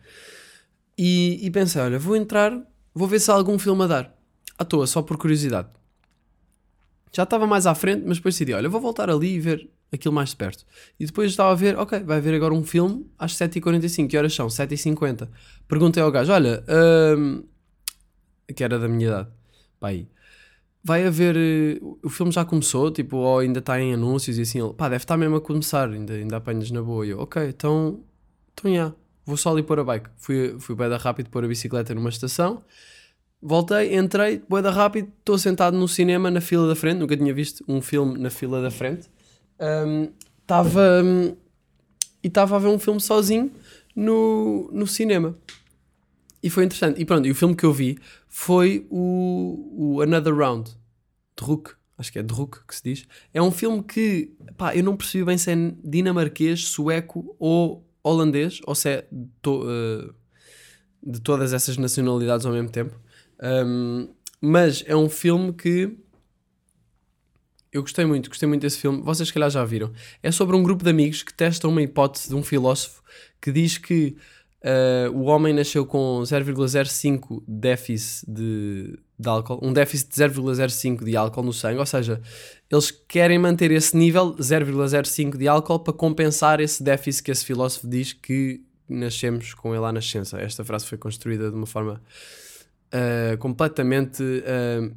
E, 0.97 1.45
e 1.45 1.51
pensei, 1.51 1.82
olha, 1.82 1.99
vou 1.99 2.15
entrar, 2.15 2.60
vou 2.93 3.08
ver 3.08 3.19
se 3.19 3.30
há 3.30 3.34
algum 3.34 3.60
filme 3.60 3.84
a 3.84 3.88
dar. 3.88 4.17
À 4.58 4.65
toa, 4.65 4.88
só 4.88 5.01
por 5.03 5.17
curiosidade. 5.17 5.67
Já 7.13 7.23
estava 7.23 7.45
mais 7.45 7.67
à 7.67 7.75
frente, 7.75 8.03
mas 8.08 8.17
depois 8.17 8.34
decidi, 8.34 8.53
olha, 8.53 8.67
vou 8.67 8.82
voltar 8.82 9.10
ali 9.10 9.36
e 9.36 9.39
ver 9.39 9.69
aquilo 9.91 10.13
mais 10.13 10.30
de 10.30 10.38
perto. 10.38 10.65
E 10.99 11.06
depois 11.06 11.30
estava 11.32 11.51
a 11.51 11.56
ver, 11.56 11.77
ok, 11.77 11.99
vai 11.99 12.17
haver 12.17 12.34
agora 12.34 12.53
um 12.53 12.63
filme 12.63 13.06
às 13.19 13.34
7h45. 13.34 14.08
Que 14.08 14.17
horas 14.17 14.34
são? 14.34 14.47
7h50. 14.47 15.30
Perguntei 15.67 16.01
ao 16.01 16.12
gajo, 16.12 16.32
olha, 16.32 16.63
um, 17.17 17.43
que 18.56 18.64
era 18.64 18.80
da 18.80 18.88
minha 18.88 19.08
idade, 19.08 19.30
pá 19.80 19.90
aí, 19.90 20.08
vai 20.84 21.06
haver, 21.06 21.36
uh, 21.82 22.00
o 22.04 22.10
filme 22.10 22.32
já 22.32 22.46
começou, 22.46 22.92
tipo, 22.92 23.18
ou 23.18 23.40
ainda 23.40 23.60
está 23.60 23.80
em 23.80 23.94
anúncios 23.94 24.38
e 24.38 24.42
assim, 24.42 24.62
ele, 24.62 24.74
pá, 24.74 24.90
deve 24.90 25.04
estar 25.04 25.18
mesmo 25.18 25.36
a 25.36 25.42
começar, 25.42 25.90
ainda, 25.90 26.14
ainda 26.14 26.38
apanhas 26.38 26.72
na 26.72 26.82
boa. 26.82 27.06
E 27.06 27.10
eu, 27.10 27.20
ok, 27.20 27.50
então, 27.50 28.00
então 28.54 28.74
já, 28.74 28.94
vou 29.26 29.38
só 29.38 29.52
ali 29.52 29.64
pôr 29.64 29.80
a 29.80 29.84
bike. 29.84 30.10
Fui, 30.18 30.56
fui 30.60 30.76
bem 30.76 30.90
da 30.90 30.98
rápido 30.98 31.30
pôr 31.30 31.44
a 31.44 31.48
bicicleta 31.48 31.94
numa 31.94 32.10
estação. 32.10 32.64
Voltei, 33.42 33.96
entrei, 33.96 34.42
boeda 34.50 34.72
rápido, 34.72 35.12
estou 35.20 35.38
sentado 35.38 35.78
no 35.78 35.88
cinema 35.88 36.32
na 36.32 36.42
fila 36.42 36.68
da 36.68 36.76
frente, 36.76 36.98
nunca 36.98 37.16
tinha 37.16 37.34
visto 37.34 37.64
um 37.68 37.82
filme 37.82 38.18
na 38.18 38.30
fila 38.30 38.62
da 38.62 38.72
frente 38.72 39.10
estava 40.42 41.04
um, 41.04 41.36
e 42.24 42.28
estava 42.28 42.56
a 42.56 42.60
ver 42.60 42.68
um 42.68 42.80
filme 42.80 43.02
sozinho 43.02 43.52
no, 43.96 44.70
no 44.72 44.88
cinema. 44.88 45.36
E 46.41 46.50
foi 46.50 46.65
interessante. 46.65 47.02
E 47.02 47.06
pronto, 47.06 47.28
e 47.28 47.32
o 47.32 47.36
filme 47.36 47.56
que 47.56 47.65
eu 47.65 47.73
vi 47.73 47.97
foi 48.28 48.86
o, 48.89 49.95
o 49.95 50.02
Another 50.02 50.36
Round, 50.36 50.69
de 50.69 51.43
Rook, 51.43 51.71
acho 51.97 52.12
que 52.12 52.19
é 52.19 52.23
de 52.23 52.34
Rook 52.34 52.60
que 52.67 52.76
se 52.76 52.84
diz. 52.84 53.08
É 53.34 53.41
um 53.41 53.52
filme 53.52 53.84
que, 53.84 54.34
pá, 54.58 54.76
eu 54.76 54.84
não 54.84 54.95
percebi 54.95 55.23
bem 55.26 55.38
se 55.38 55.52
é 55.52 55.56
dinamarquês, 55.84 56.65
sueco 56.65 57.36
ou 57.39 57.88
holandês, 58.04 58.60
ou 58.65 58.76
se 58.76 58.89
é 58.89 59.08
to, 59.41 59.63
uh, 59.63 60.13
de 61.04 61.19
todas 61.21 61.54
essas 61.54 61.78
nacionalidades 61.78 62.45
ao 62.45 62.54
mesmo 62.54 62.69
tempo. 62.69 63.00
Um, 63.41 64.10
mas 64.39 64.84
é 64.88 64.95
um 64.95 65.10
filme 65.10 65.54
que 65.54 65.97
eu 67.71 67.82
gostei 67.82 68.06
muito, 68.06 68.30
gostei 68.30 68.47
muito 68.47 68.62
desse 68.62 68.80
filme. 68.80 69.02
Vocês, 69.02 69.28
se 69.28 69.34
calhar, 69.34 69.50
já 69.50 69.63
viram. 69.65 69.91
É 70.23 70.32
sobre 70.32 70.56
um 70.56 70.63
grupo 70.63 70.84
de 70.84 70.89
amigos 70.89 71.21
que 71.21 71.34
testam 71.34 71.69
uma 71.69 71.82
hipótese 71.82 72.30
de 72.30 72.36
um 72.36 72.43
filósofo 72.43 73.04
que 73.41 73.52
diz 73.52 73.78
que 73.78 74.15
uh, 74.63 75.12
o 75.15 75.24
homem 75.24 75.54
nasceu 75.54 75.86
com 75.86 76.22
0,05 76.24 77.43
déficit 77.48 78.30
de, 78.32 79.00
de 79.17 79.30
álcool, 79.30 79.60
um 79.62 79.74
déficit 79.74 80.10
de 80.10 80.24
0,05 80.24 81.04
de 81.04 81.15
álcool 81.15 81.43
no 81.43 81.54
sangue, 81.54 81.80
ou 81.80 81.86
seja, 81.86 82.22
eles 82.70 82.91
querem 82.91 83.39
manter 83.39 83.72
esse 83.72 83.96
nível 83.96 84.36
0,05 84.36 85.38
de 85.38 85.48
álcool 85.48 85.80
para 85.80 85.93
compensar 85.93 86.60
esse 86.60 86.84
déficit 86.84 87.24
que 87.24 87.32
esse 87.32 87.46
filósofo 87.46 87.88
diz 87.88 88.13
que 88.13 88.62
nascemos 88.89 89.54
com 89.54 89.76
ele 89.76 89.86
à 89.86 89.91
nascença. 89.91 90.39
Esta 90.39 90.63
frase 90.63 90.86
foi 90.86 90.98
construída 90.98 91.50
de 91.50 91.56
uma 91.56 91.67
forma 91.67 92.02
uh, 92.93 93.38
completamente. 93.38 94.24
Uh, 94.24 94.96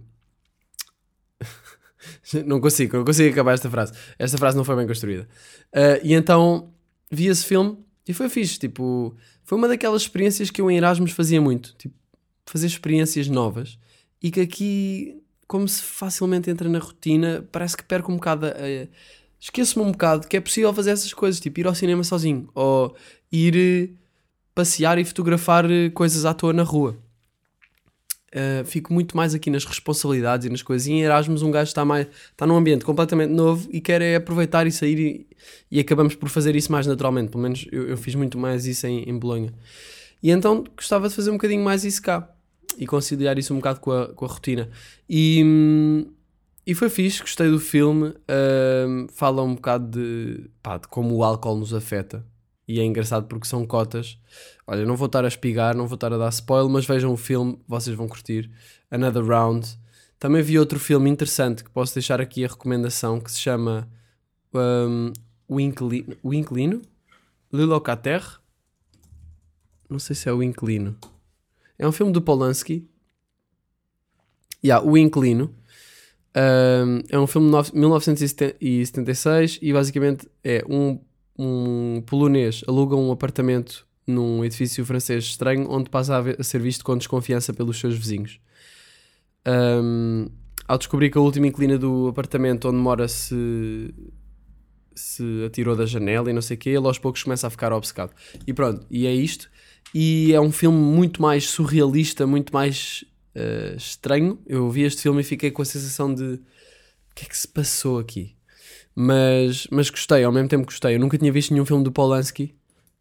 não 2.46 2.60
consigo, 2.60 2.96
não 2.98 3.04
consigo 3.04 3.32
acabar 3.32 3.54
esta 3.54 3.68
frase. 3.68 3.92
Esta 4.18 4.38
frase 4.38 4.56
não 4.56 4.64
foi 4.64 4.76
bem 4.76 4.86
construída. 4.86 5.28
Uh, 5.74 6.00
e 6.02 6.14
então 6.14 6.72
vi 7.10 7.26
esse 7.26 7.44
filme 7.44 7.78
e 8.06 8.12
foi 8.12 8.28
fixe. 8.28 8.58
Tipo, 8.58 9.16
foi 9.50 9.58
uma 9.58 9.66
daquelas 9.66 10.02
experiências 10.02 10.48
que 10.48 10.60
eu 10.62 10.70
em 10.70 10.76
Erasmus 10.76 11.10
fazia 11.10 11.40
muito. 11.40 11.74
Tipo, 11.76 11.92
fazer 12.46 12.68
experiências 12.68 13.26
novas 13.26 13.80
e 14.22 14.30
que 14.30 14.40
aqui, 14.40 15.20
como 15.48 15.66
se 15.66 15.82
facilmente 15.82 16.48
entra 16.48 16.68
na 16.68 16.78
rotina, 16.78 17.44
parece 17.50 17.76
que 17.76 17.82
perco 17.82 18.12
um 18.12 18.14
bocado. 18.14 18.46
Esqueço-me 19.40 19.84
um 19.84 19.90
bocado 19.90 20.28
que 20.28 20.36
é 20.36 20.40
possível 20.40 20.72
fazer 20.72 20.92
essas 20.92 21.12
coisas, 21.12 21.40
tipo 21.40 21.58
ir 21.58 21.66
ao 21.66 21.74
cinema 21.74 22.04
sozinho 22.04 22.48
ou 22.54 22.94
ir 23.32 23.56
eh, 23.56 23.92
passear 24.54 24.98
e 25.00 25.04
fotografar 25.04 25.68
eh, 25.68 25.90
coisas 25.90 26.24
à 26.24 26.32
toa 26.32 26.52
na 26.52 26.62
rua. 26.62 26.96
Uh, 28.32 28.64
fico 28.64 28.92
muito 28.92 29.16
mais 29.16 29.34
aqui 29.34 29.50
nas 29.50 29.64
responsabilidades 29.64 30.46
e 30.46 30.50
nas 30.50 30.62
coisas. 30.62 30.86
E 30.86 30.92
em 30.92 31.02
Erasmus, 31.02 31.42
um 31.42 31.50
gajo 31.50 31.68
está, 31.68 31.84
mais, 31.84 32.06
está 32.30 32.46
num 32.46 32.56
ambiente 32.56 32.84
completamente 32.84 33.30
novo 33.32 33.68
e 33.72 33.80
quer 33.80 34.00
é 34.00 34.16
aproveitar 34.16 34.66
e 34.66 34.72
sair, 34.72 34.98
e, 34.98 35.26
e 35.70 35.80
acabamos 35.80 36.14
por 36.14 36.28
fazer 36.28 36.54
isso 36.54 36.70
mais 36.70 36.86
naturalmente. 36.86 37.30
Pelo 37.30 37.42
menos 37.42 37.66
eu, 37.72 37.88
eu 37.88 37.96
fiz 37.96 38.14
muito 38.14 38.38
mais 38.38 38.66
isso 38.66 38.86
em, 38.86 39.08
em 39.08 39.18
Bolonha. 39.18 39.52
E 40.22 40.30
então 40.30 40.64
gostava 40.76 41.08
de 41.08 41.14
fazer 41.14 41.30
um 41.30 41.34
bocadinho 41.34 41.64
mais 41.64 41.84
isso 41.84 42.02
cá 42.02 42.30
e 42.78 42.86
conciliar 42.86 43.38
isso 43.38 43.52
um 43.52 43.56
bocado 43.56 43.80
com 43.80 43.90
a, 43.90 44.08
com 44.08 44.24
a 44.24 44.28
rotina. 44.28 44.68
E, 45.08 46.06
e 46.66 46.74
foi 46.74 46.88
fixe, 46.88 47.20
gostei 47.20 47.50
do 47.50 47.58
filme. 47.58 48.14
hum, 48.88 49.06
fala 49.12 49.42
um 49.42 49.54
bocado 49.54 49.98
de, 49.98 50.50
pá, 50.62 50.78
de 50.78 50.86
como 50.86 51.16
o 51.16 51.24
álcool 51.24 51.56
nos 51.56 51.74
afeta. 51.74 52.24
E 52.70 52.78
é 52.78 52.84
engraçado 52.84 53.26
porque 53.26 53.48
são 53.48 53.66
cotas. 53.66 54.16
Olha, 54.64 54.86
não 54.86 54.94
vou 54.94 55.06
estar 55.06 55.24
a 55.24 55.28
espigar, 55.28 55.74
não 55.76 55.88
vou 55.88 55.96
estar 55.96 56.12
a 56.12 56.16
dar 56.16 56.28
spoiler, 56.28 56.70
mas 56.70 56.86
vejam 56.86 57.12
o 57.12 57.16
filme, 57.16 57.58
vocês 57.66 57.96
vão 57.96 58.06
curtir. 58.06 58.48
Another 58.88 59.24
Round. 59.24 59.66
Também 60.20 60.40
vi 60.40 60.56
outro 60.56 60.78
filme 60.78 61.10
interessante 61.10 61.64
que 61.64 61.70
posso 61.70 61.94
deixar 61.94 62.20
aqui 62.20 62.44
a 62.44 62.48
recomendação 62.48 63.18
que 63.18 63.28
se 63.32 63.40
chama 63.40 63.90
hum, 64.54 65.12
O 65.48 65.58
Inclino. 65.58 66.16
O 66.22 66.32
Inclino? 66.32 66.80
Le 67.52 67.64
Locataire? 67.64 68.24
Não 69.88 69.98
sei 69.98 70.14
se 70.14 70.28
é 70.28 70.32
o 70.32 70.40
Inclino. 70.40 70.96
É 71.76 71.88
um 71.88 71.92
filme 71.92 72.12
do 72.12 72.22
Polanski. 72.22 72.88
Yeah, 74.62 74.86
o 74.86 74.96
Inclino. 74.96 75.52
Um, 76.36 77.02
é 77.08 77.18
um 77.18 77.26
filme 77.26 77.48
de 77.48 77.52
nove- 77.52 77.72
1976 77.74 79.58
e 79.60 79.72
basicamente 79.72 80.28
é 80.44 80.64
um, 80.68 81.00
um 81.40 82.02
polonês 82.02 82.62
aluga 82.68 82.94
um 82.94 83.10
apartamento 83.10 83.86
num 84.06 84.44
edifício 84.44 84.84
francês 84.84 85.24
estranho 85.24 85.66
onde 85.70 85.88
passa 85.88 86.18
a, 86.18 86.42
ser 86.42 86.60
visto 86.60 86.84
com 86.84 86.98
desconfiança 86.98 87.52
pelos 87.54 87.78
seus 87.78 87.96
vizinhos. 87.96 88.38
Um, 89.46 90.28
ao 90.68 90.76
descobrir 90.76 91.10
que 91.10 91.16
a 91.16 91.20
última 91.20 91.46
inclina 91.46 91.78
do 91.78 92.08
apartamento 92.08 92.68
onde 92.68 92.76
mora 92.76 93.08
se, 93.08 93.94
se 94.94 95.44
atirou 95.46 95.74
da 95.74 95.86
janela 95.86 96.28
e 96.28 96.32
não 96.32 96.42
sei 96.42 96.56
o 96.56 96.60
quê, 96.60 96.70
ele 96.70 96.86
aos 96.86 96.98
poucos 96.98 97.22
começa 97.22 97.46
a 97.46 97.50
ficar 97.50 97.72
obcecado. 97.72 98.12
E 98.46 98.52
pronto, 98.52 98.86
e 98.90 99.06
é 99.06 99.14
isto. 99.14 99.50
E 99.94 100.32
é 100.34 100.40
um 100.40 100.52
filme 100.52 100.78
muito 100.78 101.22
mais 101.22 101.48
surrealista, 101.48 102.26
muito 102.26 102.52
mais 102.52 103.04
eh, 103.34 103.74
estranho. 103.76 104.38
Eu 104.46 104.70
vi 104.70 104.82
este 104.82 105.02
filme 105.02 105.22
e 105.22 105.24
fiquei 105.24 105.50
com 105.50 105.62
a 105.62 105.64
sensação 105.64 106.14
de 106.14 106.34
o 106.34 107.14
que 107.14 107.24
é 107.24 107.28
que 107.28 107.36
se 107.36 107.48
passou 107.48 107.98
aqui? 107.98 108.36
Mas, 108.94 109.66
mas 109.70 109.88
gostei, 109.88 110.24
ao 110.24 110.32
mesmo 110.32 110.48
tempo 110.48 110.64
gostei. 110.64 110.94
Eu 110.96 111.00
nunca 111.00 111.16
tinha 111.16 111.32
visto 111.32 111.52
nenhum 111.52 111.64
filme 111.64 111.84
do 111.84 111.92
Polanski. 111.92 112.54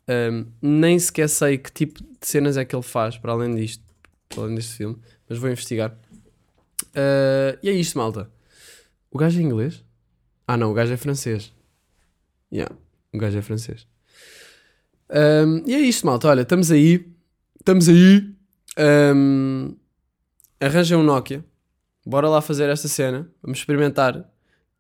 Um, 0.08 0.46
nem 0.62 0.98
sequer 0.98 1.30
sei 1.30 1.58
que 1.58 1.72
tipo 1.72 2.02
de 2.02 2.28
cenas 2.28 2.58
é 2.58 2.66
que 2.66 2.76
ele 2.76 2.84
faz 2.84 3.18
para 3.18 3.32
além 3.32 3.54
disto, 3.56 3.84
para 4.28 4.44
além 4.44 4.56
deste 4.56 4.74
filme, 4.74 4.98
mas 5.28 5.38
vou 5.38 5.50
investigar. 5.50 5.96
Uh, 6.88 7.58
e 7.62 7.70
é 7.70 7.72
isto, 7.72 7.98
malta. 7.98 8.30
O 9.12 9.18
gajo 9.18 9.40
é 9.40 9.44
inglês? 9.44 9.84
Ah, 10.48 10.58
não, 10.58 10.72
o 10.72 10.74
gajo 10.74 10.92
é 10.94 10.98
francês. 10.98 11.54
Yeah, 12.52 12.76
o 13.14 13.18
gajo 13.20 13.38
é 13.38 13.42
francês. 13.42 13.88
Um, 15.10 15.64
e 15.68 15.76
é 15.76 15.80
isto, 15.80 16.06
malta. 16.06 16.28
Olha, 16.28 16.42
estamos 16.42 16.72
aí. 16.72 17.08
Estamos 17.60 17.88
aí. 17.88 18.34
Um, 19.16 19.76
arranjem 20.60 20.98
um 20.98 21.04
Nokia. 21.04 21.44
Bora 22.06 22.28
lá 22.28 22.42
fazer 22.42 22.70
esta 22.70 22.88
cena. 22.88 23.30
Vamos 23.42 23.60
experimentar. 23.60 24.28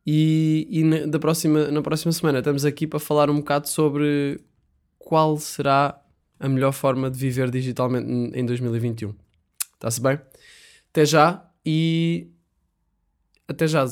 E, 0.06 0.68
e 0.70 0.84
na, 0.84 1.06
da 1.06 1.20
próxima, 1.20 1.70
na 1.70 1.82
próxima 1.82 2.12
semana 2.12 2.40
estamos 2.40 2.66
aqui 2.66 2.88
para 2.88 3.00
falar 3.00 3.30
um 3.30 3.38
bocado 3.38 3.68
sobre 3.68 4.40
qual 4.98 5.38
será 5.38 6.00
a 6.40 6.48
melhor 6.48 6.72
forma 6.72 7.12
de 7.12 7.18
viver 7.18 7.52
digitalmente 7.52 8.10
em 8.10 8.32
em 8.40 8.46
2021. 8.46 9.14
Está-se 9.74 10.02
bem? 10.02 10.20
Até 10.90 11.06
já 11.06 11.46
e. 11.66 12.28
Até 13.48 13.68
já. 13.68 13.86